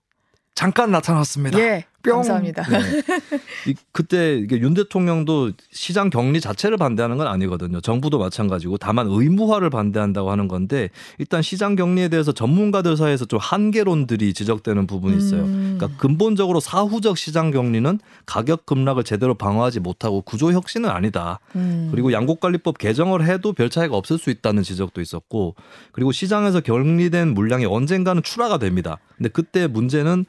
잠깐 0.55 0.91
나타났습니다. 0.91 1.59
예. 1.59 1.85
뿅. 2.07 2.15
감사합니다. 2.15 2.63
네. 2.63 2.79
이, 3.71 3.75
그때 3.91 4.45
윤 4.51 4.73
대통령도 4.73 5.51
시장 5.71 6.09
격리 6.09 6.41
자체를 6.41 6.77
반대하는 6.77 7.17
건 7.17 7.27
아니거든요. 7.27 7.81
정부도 7.81 8.19
마찬가지고 8.19 8.77
다만 8.77 9.07
의무화를 9.09 9.69
반대한다고 9.69 10.31
하는 10.31 10.47
건데 10.47 10.89
일단 11.17 11.41
시장 11.41 11.75
격리에 11.75 12.09
대해서 12.09 12.31
전문가들 12.31 12.97
사이에서 12.97 13.25
좀 13.25 13.39
한계론들이 13.39 14.33
지적되는 14.33 14.87
부분이 14.87 15.17
있어요. 15.17 15.43
음. 15.43 15.75
그러니까 15.77 15.99
근본적으로 15.99 16.59
사후적 16.59 17.17
시장 17.17 17.51
격리는 17.51 17.99
가격 18.25 18.65
급락을 18.65 19.03
제대로 19.03 19.33
방어하지 19.35 19.79
못하고 19.79 20.21
구조 20.21 20.51
혁신은 20.51 20.89
아니다. 20.89 21.39
음. 21.55 21.89
그리고 21.91 22.11
양곡관리법 22.11 22.77
개정을 22.77 23.25
해도 23.25 23.53
별 23.53 23.69
차이가 23.69 23.95
없을 23.95 24.17
수 24.17 24.29
있다는 24.29 24.63
지적도 24.63 25.01
있었고 25.01 25.55
그리고 25.91 26.11
시장에서 26.11 26.61
격리된 26.61 27.33
물량이 27.33 27.65
언젠가는 27.65 28.23
출하가 28.23 28.57
됩니다. 28.57 28.97
근데 29.17 29.29
그때 29.29 29.67
문제는 29.67 30.25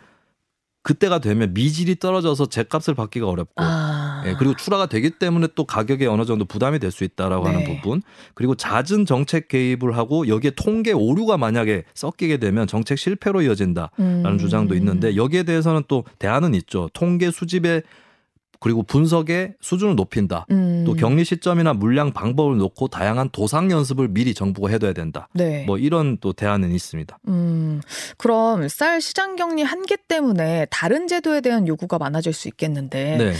그때가 0.88 1.18
되면 1.18 1.52
미질이 1.52 1.96
떨어져서 1.96 2.46
제값을 2.46 2.94
받기가 2.94 3.28
어렵고 3.28 3.62
아. 3.62 4.22
예, 4.24 4.34
그리고 4.38 4.56
출하가 4.56 4.86
되기 4.86 5.10
때문에 5.10 5.48
또 5.54 5.64
가격에 5.64 6.06
어느 6.06 6.24
정도 6.24 6.46
부담이 6.46 6.78
될 6.78 6.88
수 6.88 7.04
있다라고 7.04 7.46
네. 7.46 7.52
하는 7.52 7.66
부분 7.66 8.00
그리고 8.32 8.54
잦은 8.54 9.04
정책 9.04 9.48
개입을 9.48 9.98
하고 9.98 10.26
여기에 10.26 10.52
통계 10.56 10.92
오류가 10.92 11.36
만약에 11.36 11.84
섞이게 11.92 12.38
되면 12.38 12.66
정책 12.66 12.98
실패로 12.98 13.42
이어진다라는 13.42 14.24
음. 14.26 14.38
주장도 14.38 14.74
있는데 14.76 15.14
여기에 15.16 15.42
대해서는 15.42 15.82
또 15.86 16.04
대안은 16.18 16.54
있죠 16.54 16.88
통계 16.94 17.30
수집에 17.30 17.82
그리고 18.60 18.82
분석의 18.82 19.54
수준을 19.60 19.94
높인다. 19.94 20.46
음. 20.50 20.84
또 20.86 20.94
격리 20.94 21.24
시점이나 21.24 21.74
물량 21.74 22.12
방법을 22.12 22.56
놓고 22.58 22.88
다양한 22.88 23.30
도상 23.30 23.70
연습을 23.70 24.08
미리 24.08 24.34
정부가 24.34 24.68
해둬야 24.70 24.92
된다. 24.92 25.28
네. 25.34 25.64
뭐 25.64 25.78
이런 25.78 26.18
또 26.20 26.32
대안은 26.32 26.72
있습니다. 26.72 27.18
음. 27.28 27.80
그럼 28.16 28.68
쌀 28.68 29.00
시장 29.00 29.36
격리 29.36 29.62
한계 29.62 29.96
때문에 29.96 30.66
다른 30.70 31.06
제도에 31.06 31.40
대한 31.40 31.68
요구가 31.68 31.98
많아질 31.98 32.32
수 32.32 32.48
있겠는데 32.48 33.16
네. 33.16 33.34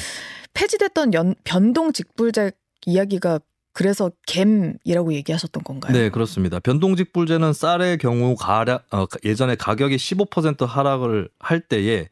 폐지됐던 0.54 1.14
연, 1.14 1.34
변동 1.44 1.92
직불제 1.92 2.52
이야기가 2.86 3.40
그래서 3.72 4.10
갬이라고 4.26 5.12
얘기하셨던 5.12 5.62
건가요? 5.62 5.92
네, 5.92 6.10
그렇습니다. 6.10 6.58
변동직불제는 6.58 7.52
쌀의 7.52 7.98
경우 7.98 8.34
가량 8.34 8.80
어, 8.90 9.04
예전에 9.24 9.54
가격이 9.54 9.94
15% 9.94 10.66
하락을 10.66 11.28
할 11.38 11.60
때에 11.60 12.08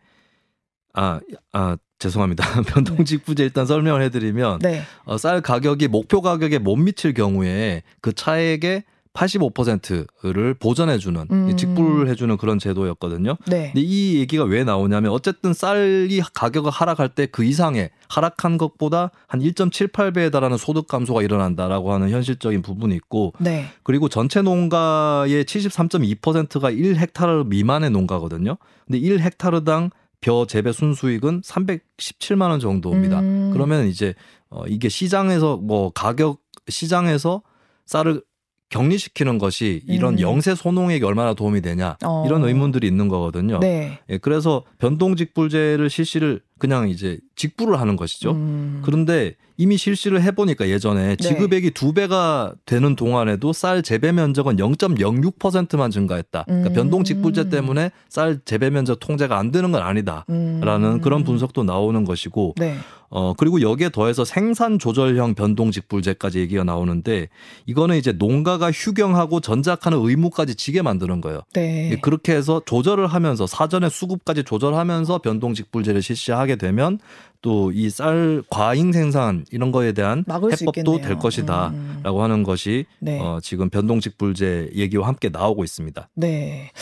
아, 0.93 1.19
아 1.53 1.77
죄송합니다. 1.99 2.45
변동직부제 2.69 3.45
일단 3.45 3.67
설명을 3.67 4.03
해드리면 4.03 4.61
네. 4.61 4.83
어, 5.05 5.19
쌀 5.19 5.41
가격이 5.41 5.89
목표 5.89 6.21
가격에 6.21 6.59
못 6.59 6.77
미칠 6.77 7.15
경우에 7.15 7.83
그 8.01 8.13
차액의 8.13 8.85
85%를 9.17 10.55
보전해주는 10.55 11.27
음. 11.31 11.57
직불 11.57 12.09
해주는 12.09 12.37
그런 12.37 12.59
제도였거든요. 12.59 13.37
네. 13.47 13.73
근데 13.73 13.81
이 13.81 14.19
얘기가 14.19 14.45
왜 14.45 14.63
나오냐면 14.63 15.11
어쨌든 15.11 15.55
쌀이 15.55 16.21
가격을 16.35 16.71
하락할 16.71 17.09
때 17.11 17.27
그 17.27 17.43
이상의 17.43 17.91
하락한 18.09 18.59
것보다 18.59 19.11
한 19.27 19.41
1.78배에 19.41 20.31
달하는 20.31 20.57
소득 20.57 20.87
감소가 20.87 21.23
일어난다라고 21.23 21.93
하는 21.93 22.11
현실적인 22.11 22.63
부분이 22.63 22.95
있고, 22.97 23.33
네. 23.39 23.67
그리고 23.83 24.09
전체 24.09 24.43
농가의 24.43 25.45
73.2%가 25.45 26.71
1헥타르 26.71 27.47
미만의 27.47 27.91
농가거든요. 27.91 28.59
근데 28.87 29.01
1헥타르당 29.01 29.91
벼 30.21 30.47
재배 30.47 30.73
순수익은 30.73 31.43
317만 31.43 32.51
원 32.51 32.61
정도입니다. 32.61 33.21
음. 33.21 33.51
그러면 33.53 33.87
이제 33.87 34.15
어 34.49 34.65
이게 34.67 34.89
시장에서 34.89 35.57
뭐 35.57 35.91
가격 35.91 36.41
시장에서 36.69 37.43
쌀을 37.87 38.23
격리시키는 38.69 39.39
것이 39.39 39.83
이런 39.87 40.15
음. 40.15 40.21
영세 40.21 40.55
소농에게 40.55 41.05
얼마나 41.05 41.35
도움이 41.35 41.61
되냐 41.61 41.97
어. 42.05 42.25
이런 42.27 42.45
의문들이 42.45 42.87
있는 42.87 43.09
거거든요. 43.09 43.61
네. 43.61 44.01
예, 44.09 44.19
그래서 44.19 44.65
변동직불제를 44.79 45.89
실시를 45.89 46.41
그냥 46.59 46.89
이제 46.89 47.19
직불을 47.37 47.79
하는 47.81 47.97
것이죠. 47.97 48.33
음. 48.33 48.81
그런데 48.85 49.35
이미 49.59 49.77
실시를 49.77 50.23
해보니까 50.23 50.69
예전에 50.69 51.09
네. 51.09 51.17
지급액이 51.17 51.71
두 51.71 51.93
배가 51.93 52.53
되는 52.67 52.95
동안에도 52.95 53.53
쌀 53.53 53.83
재배 53.83 54.13
면적은 54.13 54.57
0.06%만 54.57 55.91
증가했다. 55.91 56.45
그러니까 56.45 56.71
음. 56.71 56.75
변동 56.75 57.05
직불제 57.05 57.49
때문에 57.49 57.91
쌀 58.09 58.41
재배 58.45 58.71
면적 58.71 59.01
통제가 59.01 59.39
안 59.39 59.51
되는 59.51 59.73
건 59.73 59.83
아니다라는 59.83 60.27
음. 60.31 61.01
그런 61.01 61.25
분석도 61.25 61.65
나오는 61.65 62.05
것이고 62.05 62.55
네. 62.59 62.77
어, 63.09 63.35
그리고 63.35 63.61
여기에 63.61 63.91
더해서 63.91 64.25
생산 64.25 64.79
조절형 64.79 65.35
변동 65.35 65.71
직불제까지 65.71 66.41
얘기가 66.41 66.65
나오는데 66.65 67.29
이거는 67.67 67.97
이제 67.97 68.13
농가가 68.13 68.71
휴경하고 68.71 69.41
전작하는 69.41 69.99
의무까지 70.01 70.55
지게 70.55 70.83
만드는 70.83 71.21
거예요. 71.21 71.41
네. 71.55 71.93
예, 71.93 71.97
그렇게 71.97 72.35
해서 72.35 72.61
조절을 72.65 73.07
하면서 73.07 73.47
사전에 73.47 73.89
수급까지 73.89 74.45
조절하면서 74.45 75.19
변동 75.19 75.55
직불제를 75.55 76.03
실시하게 76.03 76.46
되면 76.55 77.01
또 77.43 77.71
이 77.73 77.91
쌀 77.91 78.43
과잉 78.51 78.93
생산 78.93 79.45
이런 79.53 79.71
거에 79.71 79.93
대한 79.93 80.25
해법도 80.29 81.01
될 81.01 81.17
것이다라고 81.17 82.19
음. 82.19 82.23
하는 82.23 82.43
것이 82.43 82.87
네. 82.99 83.21
어, 83.21 83.39
지금 83.41 83.71
변동 83.71 84.01
직 84.01 84.19
불제 84.19 84.71
얘기와 84.75 85.07
함께 85.07 85.29
나오고 85.29 85.63
있습니다. 85.63 86.09
네. 86.15 86.73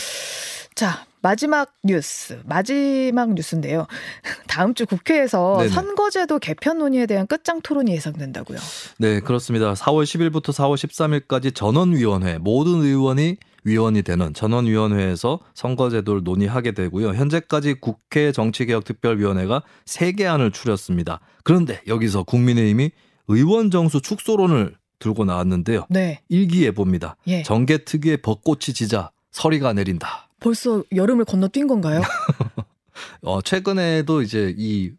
자, 0.74 1.06
마지막 1.22 1.72
뉴스, 1.84 2.40
마지막 2.44 3.32
뉴스인데요. 3.34 3.86
다음 4.48 4.74
주 4.74 4.86
국회에서 4.86 5.56
네네. 5.58 5.68
선거제도 5.70 6.38
개편 6.38 6.78
논의에 6.78 7.06
대한 7.06 7.26
끝장 7.26 7.60
토론이 7.62 7.92
예상된다고요. 7.92 8.58
네, 8.98 9.20
그렇습니다. 9.20 9.72
4월 9.74 10.02
10일부터 10.04 10.52
4월 10.52 10.74
13일까지 10.74 11.54
전원위원회 11.54 12.38
모든 12.38 12.82
의원이 12.82 13.36
위원이 13.64 14.02
되는 14.02 14.34
전원위원회에서 14.34 15.40
선거제도를 15.54 16.22
논의하게 16.22 16.72
되고요. 16.72 17.14
현재까지 17.14 17.74
국회 17.80 18.30
정치개혁특별위원회가 18.30 19.62
3개 19.86 20.26
안을 20.26 20.50
추렸습니다. 20.50 21.20
그런데 21.44 21.80
여기서 21.86 22.24
국민의힘이 22.24 22.90
의원 23.28 23.70
정수 23.70 24.02
축소론을 24.02 24.76
들고 24.98 25.24
나왔는데요. 25.24 25.86
네. 25.88 26.20
일기예보입니다. 26.28 27.16
예. 27.28 27.42
정계 27.42 27.78
특유의 27.84 28.18
벚꽃이 28.18 28.74
지자 28.74 29.10
서리가 29.32 29.72
내린다. 29.72 30.23
벌써 30.44 30.84
여름을 30.94 31.24
건너뛴 31.24 31.66
건가요? 31.66 32.02
어, 33.22 33.40
최근에도 33.40 34.20
이제 34.20 34.54
이 34.58 34.92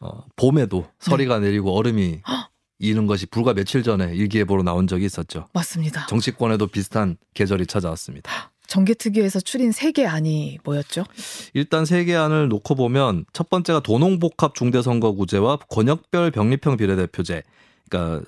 어, 0.00 0.24
봄에도 0.36 0.86
서리가 0.98 1.40
네. 1.40 1.46
내리고 1.48 1.76
얼음이 1.76 2.20
이는 2.78 3.06
것이 3.06 3.26
불과 3.26 3.52
며칠 3.52 3.82
전에 3.82 4.14
일기예보로 4.14 4.62
나온 4.62 4.86
적이 4.86 5.04
있었죠. 5.04 5.46
맞습니다. 5.52 6.06
정치권에도 6.06 6.68
비슷한 6.68 7.18
계절이 7.34 7.66
찾아왔습니다. 7.66 8.30
정개특위에서 8.66 9.40
추린 9.40 9.72
세 9.72 9.92
개 9.92 10.06
안이 10.06 10.58
뭐였죠? 10.64 11.04
일단 11.54 11.84
세 11.84 12.04
개 12.04 12.14
안을 12.14 12.48
놓고 12.48 12.74
보면 12.74 13.24
첫 13.32 13.50
번째가 13.50 13.80
도농복합 13.80 14.54
중대선거구제와 14.54 15.58
권역별 15.68 16.30
병립형 16.30 16.76
비례대표제. 16.78 17.42
그러니까 17.90 18.24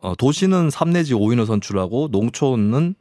어, 0.00 0.14
도시는 0.16 0.70
3 0.70 0.90
내지 0.92 1.14
5인을 1.14 1.46
선출하고 1.46 2.08
농촌은 2.10 2.94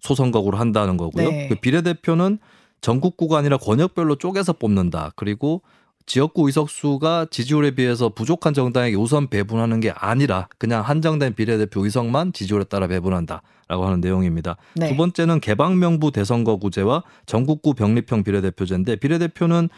소선거구로 0.00 0.58
한다는 0.58 0.96
거고요. 0.96 1.30
네. 1.30 1.48
그 1.48 1.54
비례대표는 1.56 2.38
전국 2.80 3.16
구간이라 3.16 3.58
권역별로 3.58 4.16
쪼개서 4.16 4.54
뽑는다. 4.54 5.12
그리고 5.16 5.62
지역구 6.06 6.46
의석수가 6.46 7.26
지지율에 7.30 7.72
비해서 7.72 8.08
부족한 8.08 8.52
정당에게 8.54 8.96
우선 8.96 9.28
배분하는 9.28 9.80
게 9.80 9.92
아니라 9.94 10.48
그냥 10.58 10.82
한정된 10.82 11.34
비례대표 11.34 11.84
의석만 11.84 12.32
지지율에 12.32 12.64
따라 12.64 12.88
배분한다라고 12.88 13.84
하는 13.84 14.00
내용입니다. 14.00 14.56
네. 14.74 14.88
두 14.88 14.96
번째는 14.96 15.40
개방명부 15.40 16.10
대선거구제와 16.10 17.04
전국구 17.26 17.74
병립형 17.74 18.24
비례대표제인데 18.24 18.96
비례대표는 18.96 19.68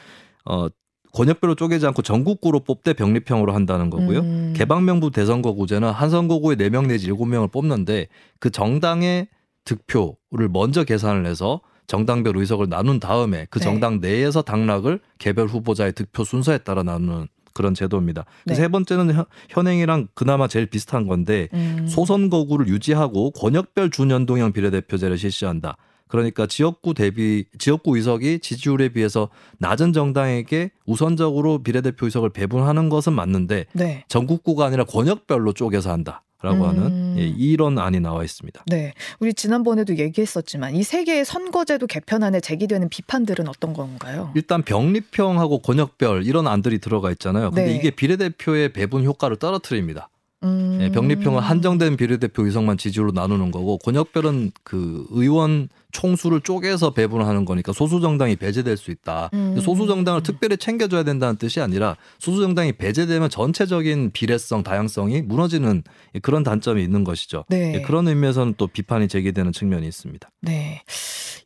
어 0.46 0.68
권역별로 1.12 1.54
쪼개지 1.54 1.86
않고 1.88 2.00
전국구로 2.00 2.60
뽑되 2.60 2.94
병립형으로 2.94 3.52
한다는 3.52 3.90
거고요. 3.90 4.20
음. 4.20 4.54
개방명부 4.56 5.10
대선거구제는 5.10 5.90
한 5.90 6.08
선거구에 6.08 6.56
4명 6.56 6.86
내지 6.86 7.10
7명을 7.10 7.52
뽑는데 7.52 8.08
그 8.38 8.48
정당의 8.48 9.28
득표를 9.64 10.48
먼저 10.50 10.84
계산을 10.84 11.26
해서 11.26 11.60
정당별 11.86 12.36
의석을 12.36 12.68
나눈 12.68 13.00
다음에 13.00 13.46
그 13.50 13.58
네. 13.58 13.64
정당 13.64 14.00
내에서 14.00 14.42
당락을 14.42 15.00
개별 15.18 15.46
후보자의 15.46 15.92
득표 15.92 16.24
순서에 16.24 16.58
따라 16.58 16.82
나누는 16.82 17.28
그런 17.52 17.74
제도입니다. 17.74 18.24
네. 18.46 18.54
세 18.54 18.68
번째는 18.68 19.24
현행이랑 19.50 20.08
그나마 20.14 20.48
제일 20.48 20.66
비슷한 20.66 21.06
건데 21.06 21.48
음. 21.52 21.86
소선거구를 21.86 22.68
유지하고 22.68 23.30
권역별 23.32 23.90
준연동형 23.90 24.52
비례대표제를 24.52 25.18
실시한다. 25.18 25.76
그러니까 26.08 26.46
지역구 26.46 26.92
대비 26.92 27.46
지역구 27.58 27.96
의석이 27.96 28.40
지지율에 28.40 28.90
비해서 28.90 29.30
낮은 29.58 29.94
정당에게 29.94 30.70
우선적으로 30.84 31.62
비례대표 31.62 32.04
의석을 32.04 32.30
배분하는 32.30 32.90
것은 32.90 33.14
맞는데 33.14 33.64
네. 33.72 34.04
전국구가 34.08 34.66
아니라 34.66 34.84
권역별로 34.84 35.54
쪼개서 35.54 35.90
한다. 35.90 36.22
라고 36.42 36.64
음. 36.64 36.68
하는 36.68 37.14
예, 37.18 37.22
이런 37.24 37.78
안이 37.78 38.00
나와 38.00 38.24
있습니다. 38.24 38.64
네. 38.66 38.94
우리 39.20 39.32
지난번에도 39.34 39.96
얘기했었지만 39.96 40.74
이 40.74 40.82
세 40.82 41.04
개의 41.04 41.24
선거제도 41.24 41.86
개편안에 41.86 42.40
제기되는 42.40 42.88
비판들은 42.88 43.48
어떤 43.48 43.72
건가요? 43.72 44.30
일단 44.34 44.62
병립형하고 44.62 45.60
권역별 45.60 46.26
이런 46.26 46.46
안들이 46.46 46.78
들어가 46.78 47.10
있잖아요. 47.12 47.50
근데 47.50 47.66
네. 47.66 47.76
이게 47.76 47.90
비례대표의 47.90 48.72
배분 48.72 49.04
효과를 49.04 49.36
떨어뜨립니다. 49.36 50.08
음. 50.44 50.78
예, 50.80 50.90
병립형은 50.90 51.40
한정된 51.40 51.96
비례대표 51.96 52.44
의석만 52.44 52.78
지지율로 52.78 53.12
나누는 53.12 53.50
거고 53.50 53.78
권역별은 53.78 54.52
그 54.64 55.06
의원 55.10 55.68
총수를 55.92 56.40
쪼개서 56.40 56.94
배분하는 56.94 57.44
거니까 57.44 57.72
소수 57.72 58.00
정당이 58.00 58.36
배제될 58.36 58.76
수 58.76 58.90
있다. 58.90 59.30
음. 59.34 59.58
소수 59.60 59.86
정당을 59.86 60.22
특별히 60.22 60.56
챙겨줘야 60.56 61.04
된다는 61.04 61.36
뜻이 61.36 61.60
아니라 61.60 61.96
소수 62.18 62.40
정당이 62.40 62.72
배제되면 62.72 63.30
전체적인 63.30 64.10
비례성, 64.12 64.62
다양성이 64.62 65.22
무너지는 65.22 65.82
그런 66.22 66.42
단점이 66.42 66.82
있는 66.82 67.04
것이죠. 67.04 67.44
네. 67.48 67.74
예, 67.76 67.82
그런 67.82 68.08
의미에서는 68.08 68.54
또 68.56 68.66
비판이 68.66 69.08
제기되는 69.08 69.52
측면이 69.52 69.86
있습니다. 69.86 70.30
네. 70.40 70.82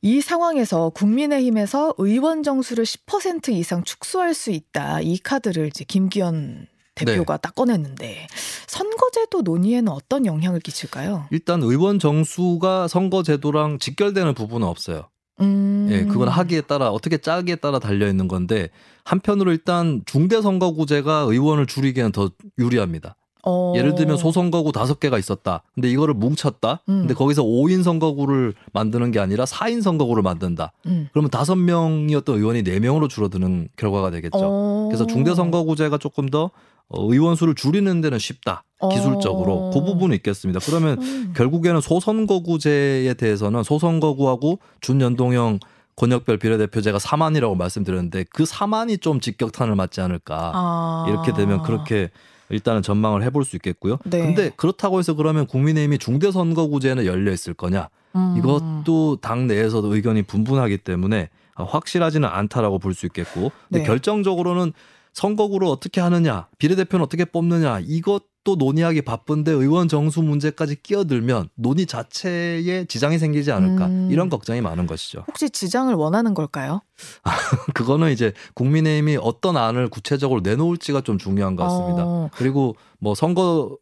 이 0.02 0.20
상황에서 0.20 0.90
국민의힘에서 0.90 1.94
의원 1.98 2.42
정수를 2.42 2.84
10% 2.84 3.48
이상 3.52 3.82
축소할 3.82 4.34
수 4.34 4.50
있다. 4.50 5.00
이 5.00 5.18
카드를 5.18 5.66
이제 5.66 5.84
김기현 5.84 6.68
대표가 6.96 7.36
네. 7.36 7.40
딱 7.40 7.54
꺼냈는데 7.54 8.26
선거제도 8.66 9.42
논의에는 9.42 9.92
어떤 9.92 10.26
영향을 10.26 10.60
끼칠까요? 10.60 11.26
일단 11.30 11.62
의원 11.62 11.98
정수가 11.98 12.88
선거제도랑 12.88 13.78
직결되는 13.78 14.34
부분은 14.34 14.66
없어요. 14.66 15.08
음. 15.40 15.88
예, 15.90 16.04
그건 16.04 16.28
하기에 16.28 16.62
따라 16.62 16.90
어떻게 16.90 17.18
짜기에 17.18 17.56
따라 17.56 17.78
달려 17.78 18.08
있는 18.08 18.26
건데 18.26 18.70
한편으로 19.04 19.52
일단 19.52 20.02
중대 20.06 20.40
선거구제가 20.40 21.26
의원을 21.28 21.66
줄이기에는 21.66 22.12
더 22.12 22.30
유리합니다. 22.58 23.16
어. 23.48 23.74
예를 23.76 23.94
들면 23.94 24.16
소선거구 24.16 24.72
다섯 24.72 24.98
개가 24.98 25.18
있었다. 25.18 25.62
근데 25.74 25.88
이거를 25.88 26.14
뭉쳤다. 26.14 26.82
음. 26.88 27.02
근데 27.02 27.14
거기서 27.14 27.44
5인 27.44 27.84
선거구를 27.84 28.54
만드는 28.72 29.12
게 29.12 29.20
아니라 29.20 29.44
4인 29.44 29.82
선거구를 29.82 30.22
만든다. 30.22 30.72
음. 30.86 31.08
그러면 31.12 31.30
다섯 31.30 31.54
명이었던 31.54 32.36
의원이 32.36 32.64
4명으로 32.64 33.08
줄어드는 33.08 33.68
결과가 33.76 34.10
되겠죠. 34.10 34.40
어. 34.42 34.88
그래서 34.90 35.06
중대 35.06 35.32
선거구제가 35.34 35.98
조금 35.98 36.28
더 36.28 36.46
어, 36.46 36.50
의원 36.90 37.36
수를 37.36 37.54
줄이는 37.54 38.00
데는 38.00 38.18
쉽다. 38.18 38.64
기술적으로 38.92 39.68
어. 39.68 39.70
그 39.72 39.82
부분은 39.84 40.14
있겠습니다. 40.16 40.60
그러면 40.64 41.00
음. 41.02 41.32
결국에는 41.34 41.80
소선거구제에 41.80 43.14
대해서는 43.14 43.62
소선거구하고 43.62 44.58
준연동형 44.80 45.58
권역별 45.96 46.36
비례대표제가 46.38 46.98
4만이라고 46.98 47.56
말씀드렸는데 47.56 48.26
그 48.30 48.44
4만이 48.44 49.00
좀 49.00 49.18
직격탄을 49.20 49.74
맞지 49.76 50.00
않을까. 50.02 50.52
아. 50.54 51.06
이렇게 51.08 51.32
되면 51.32 51.62
그렇게 51.62 52.10
일단은 52.50 52.82
전망을 52.82 53.22
해볼 53.24 53.44
수 53.44 53.56
있겠고요. 53.56 53.98
네. 54.04 54.18
근데 54.20 54.50
그렇다고 54.56 54.98
해서 54.98 55.14
그러면 55.14 55.46
국민의힘이 55.46 55.98
중대선거구제는 55.98 57.06
열려 57.06 57.32
있을 57.32 57.54
거냐? 57.54 57.88
음. 58.14 58.34
이것도 58.38 59.16
당 59.22 59.46
내에서도 59.46 59.92
의견이 59.94 60.22
분분하기 60.22 60.78
때문에 60.78 61.30
확실하지는 61.54 62.28
않다라고 62.28 62.78
볼 62.78 62.92
수 62.94 63.06
있겠고, 63.06 63.50
근데 63.68 63.80
네. 63.80 63.86
결정적으로는 63.86 64.74
선거구를 65.16 65.66
어떻게 65.66 66.02
하느냐, 66.02 66.46
비례대표는 66.58 67.02
어떻게 67.02 67.24
뽑느냐, 67.24 67.80
이것도 67.80 68.56
논의하기 68.58 69.00
바쁜데 69.00 69.50
의원 69.50 69.88
정수 69.88 70.20
문제까지 70.20 70.82
끼어들면 70.82 71.48
논의 71.54 71.86
자체에 71.86 72.84
지장이 72.84 73.18
생기지 73.18 73.50
않을까, 73.50 73.86
음. 73.86 74.10
이런 74.10 74.28
걱정이 74.28 74.60
많은 74.60 74.86
것이죠. 74.86 75.24
혹시 75.26 75.48
지장을 75.48 75.92
원하는 75.94 76.34
걸까요? 76.34 76.82
그거는 77.72 78.12
이제 78.12 78.34
국민의힘이 78.52 79.16
어떤 79.18 79.56
안을 79.56 79.88
구체적으로 79.88 80.40
내놓을지가 80.42 81.00
좀 81.00 81.16
중요한 81.16 81.56
것 81.56 81.64
같습니다. 81.64 82.04
어. 82.04 82.30
그리고 82.34 82.76
뭐 82.98 83.14
선거 83.14 83.78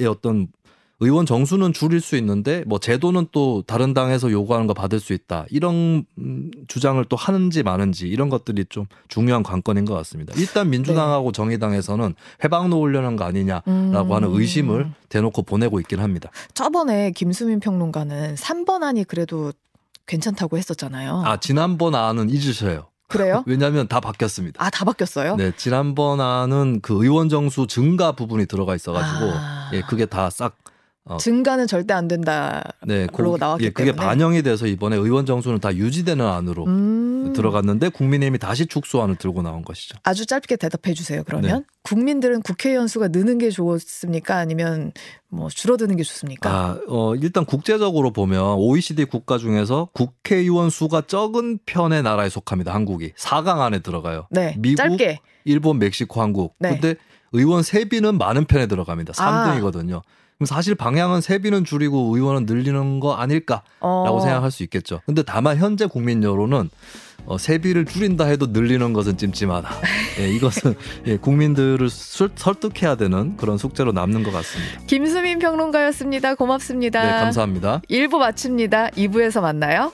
의 0.00 0.06
어떤 0.06 0.46
의원 1.00 1.26
정수는 1.26 1.72
줄일 1.72 2.00
수 2.00 2.16
있는데 2.16 2.64
뭐 2.66 2.80
제도는 2.80 3.28
또 3.30 3.62
다른 3.66 3.94
당에서 3.94 4.32
요구하는 4.32 4.66
거 4.66 4.74
받을 4.74 4.98
수 4.98 5.12
있다 5.12 5.46
이런 5.48 6.04
음, 6.18 6.50
주장을 6.66 7.02
또 7.04 7.16
하는지 7.16 7.62
마는지 7.62 8.08
이런 8.08 8.28
것들이 8.28 8.64
좀 8.68 8.86
중요한 9.06 9.44
관건인 9.44 9.84
것 9.84 9.94
같습니다. 9.94 10.34
일단 10.36 10.70
민주당하고 10.70 11.30
네. 11.30 11.36
정의당에서는 11.36 12.14
해방 12.42 12.70
놓으려는 12.70 13.16
거 13.16 13.24
아니냐라고 13.24 13.70
음. 13.70 14.12
하는 14.12 14.30
의심을 14.32 14.90
대놓고 15.08 15.42
보내고 15.42 15.78
있긴 15.80 16.00
합니다. 16.00 16.30
저번에 16.54 17.12
김수민 17.12 17.60
평론가는 17.60 18.34
3번 18.34 18.82
안이 18.82 19.04
그래도 19.04 19.52
괜찮다고 20.06 20.58
했었잖아요. 20.58 21.22
아 21.24 21.36
지난번 21.38 21.94
안은 21.94 22.28
잊으셔요. 22.30 22.86
그래요? 23.06 23.44
왜냐하면 23.46 23.88
다 23.88 24.00
바뀌었습니다. 24.00 24.62
아, 24.62 24.68
다 24.68 24.84
바뀌었어요? 24.84 25.36
네, 25.36 25.52
지난번 25.56 26.20
안은 26.20 26.80
그 26.82 27.02
의원 27.02 27.28
정수 27.28 27.66
증가 27.66 28.12
부분이 28.12 28.46
들어가 28.46 28.74
있어가지고, 28.74 29.32
아... 29.32 29.70
예, 29.72 29.80
그게 29.80 30.04
다싹 30.04 30.56
어. 31.08 31.16
증가는 31.16 31.66
절대 31.66 31.94
안 31.94 32.06
된다. 32.06 32.62
네, 32.86 33.06
그러고 33.12 33.38
나왔기 33.38 33.64
예, 33.64 33.70
그게 33.70 33.92
때문에. 33.92 34.06
반영이 34.06 34.42
돼서 34.42 34.66
이번에 34.66 34.96
의원 34.96 35.24
정수는 35.24 35.58
다 35.58 35.74
유지되는 35.74 36.24
안으로 36.24 36.66
음. 36.66 37.32
들어갔는데 37.34 37.88
국민의힘이 37.88 38.38
다시 38.38 38.66
축소안을 38.66 39.16
들고 39.16 39.42
나온 39.42 39.64
것이죠. 39.64 39.96
아주 40.02 40.26
짧게 40.26 40.56
대답해 40.56 40.94
주세요. 40.94 41.22
그러면 41.24 41.60
네. 41.60 41.64
국민들은 41.82 42.42
국회의원 42.42 42.88
수가 42.88 43.08
느는 43.08 43.38
게 43.38 43.48
좋습니까? 43.48 44.36
아니면 44.36 44.92
뭐 45.30 45.48
줄어드는 45.48 45.96
게 45.96 46.02
좋습니까? 46.02 46.50
아, 46.50 46.78
어, 46.88 47.14
일단 47.14 47.46
국제적으로 47.46 48.12
보면 48.12 48.56
OECD 48.58 49.06
국가 49.06 49.38
중에서 49.38 49.88
국회의원 49.94 50.68
수가 50.68 51.02
적은 51.02 51.60
편의 51.64 52.02
나라에 52.02 52.28
속합니다. 52.28 52.74
한국이 52.74 53.12
4강 53.12 53.60
안에 53.60 53.78
들어가요. 53.78 54.26
네, 54.30 54.54
미국, 54.58 54.76
짧게. 54.76 55.20
일본, 55.44 55.78
멕시코, 55.78 56.20
한국. 56.20 56.54
네. 56.58 56.70
근데 56.70 56.96
의원 57.32 57.62
세비는 57.62 58.18
많은 58.18 58.44
편에 58.44 58.66
들어갑니다. 58.66 59.14
3등이거든요. 59.14 59.98
아. 59.98 60.02
그럼 60.38 60.46
사실 60.46 60.76
방향은 60.76 61.20
세비는 61.20 61.64
줄이고 61.64 62.14
의원은 62.14 62.46
늘리는 62.46 63.00
거 63.00 63.14
아닐까라고 63.14 63.64
어. 63.80 64.20
생각할 64.20 64.52
수 64.52 64.62
있겠죠. 64.62 65.00
근데 65.04 65.22
다만 65.22 65.56
현재 65.56 65.86
국민 65.86 66.22
여론은 66.22 66.70
어, 67.26 67.36
세비를 67.36 67.84
줄인다 67.86 68.24
해도 68.26 68.46
늘리는 68.46 68.92
것은 68.92 69.16
찜찜하다. 69.16 69.68
예, 70.20 70.28
이것은 70.30 70.76
예, 71.06 71.16
국민들을 71.16 71.90
술, 71.90 72.30
설득해야 72.36 72.94
되는 72.94 73.36
그런 73.36 73.58
숙제로 73.58 73.90
남는 73.90 74.22
것 74.22 74.30
같습니다. 74.30 74.80
김수민 74.86 75.40
평론가였습니다. 75.40 76.36
고맙습니다. 76.36 77.02
네, 77.02 77.10
감사합니다. 77.10 77.82
1부 77.90 78.18
마칩니다. 78.18 78.90
2부에서 78.90 79.42
만나요. 79.42 79.92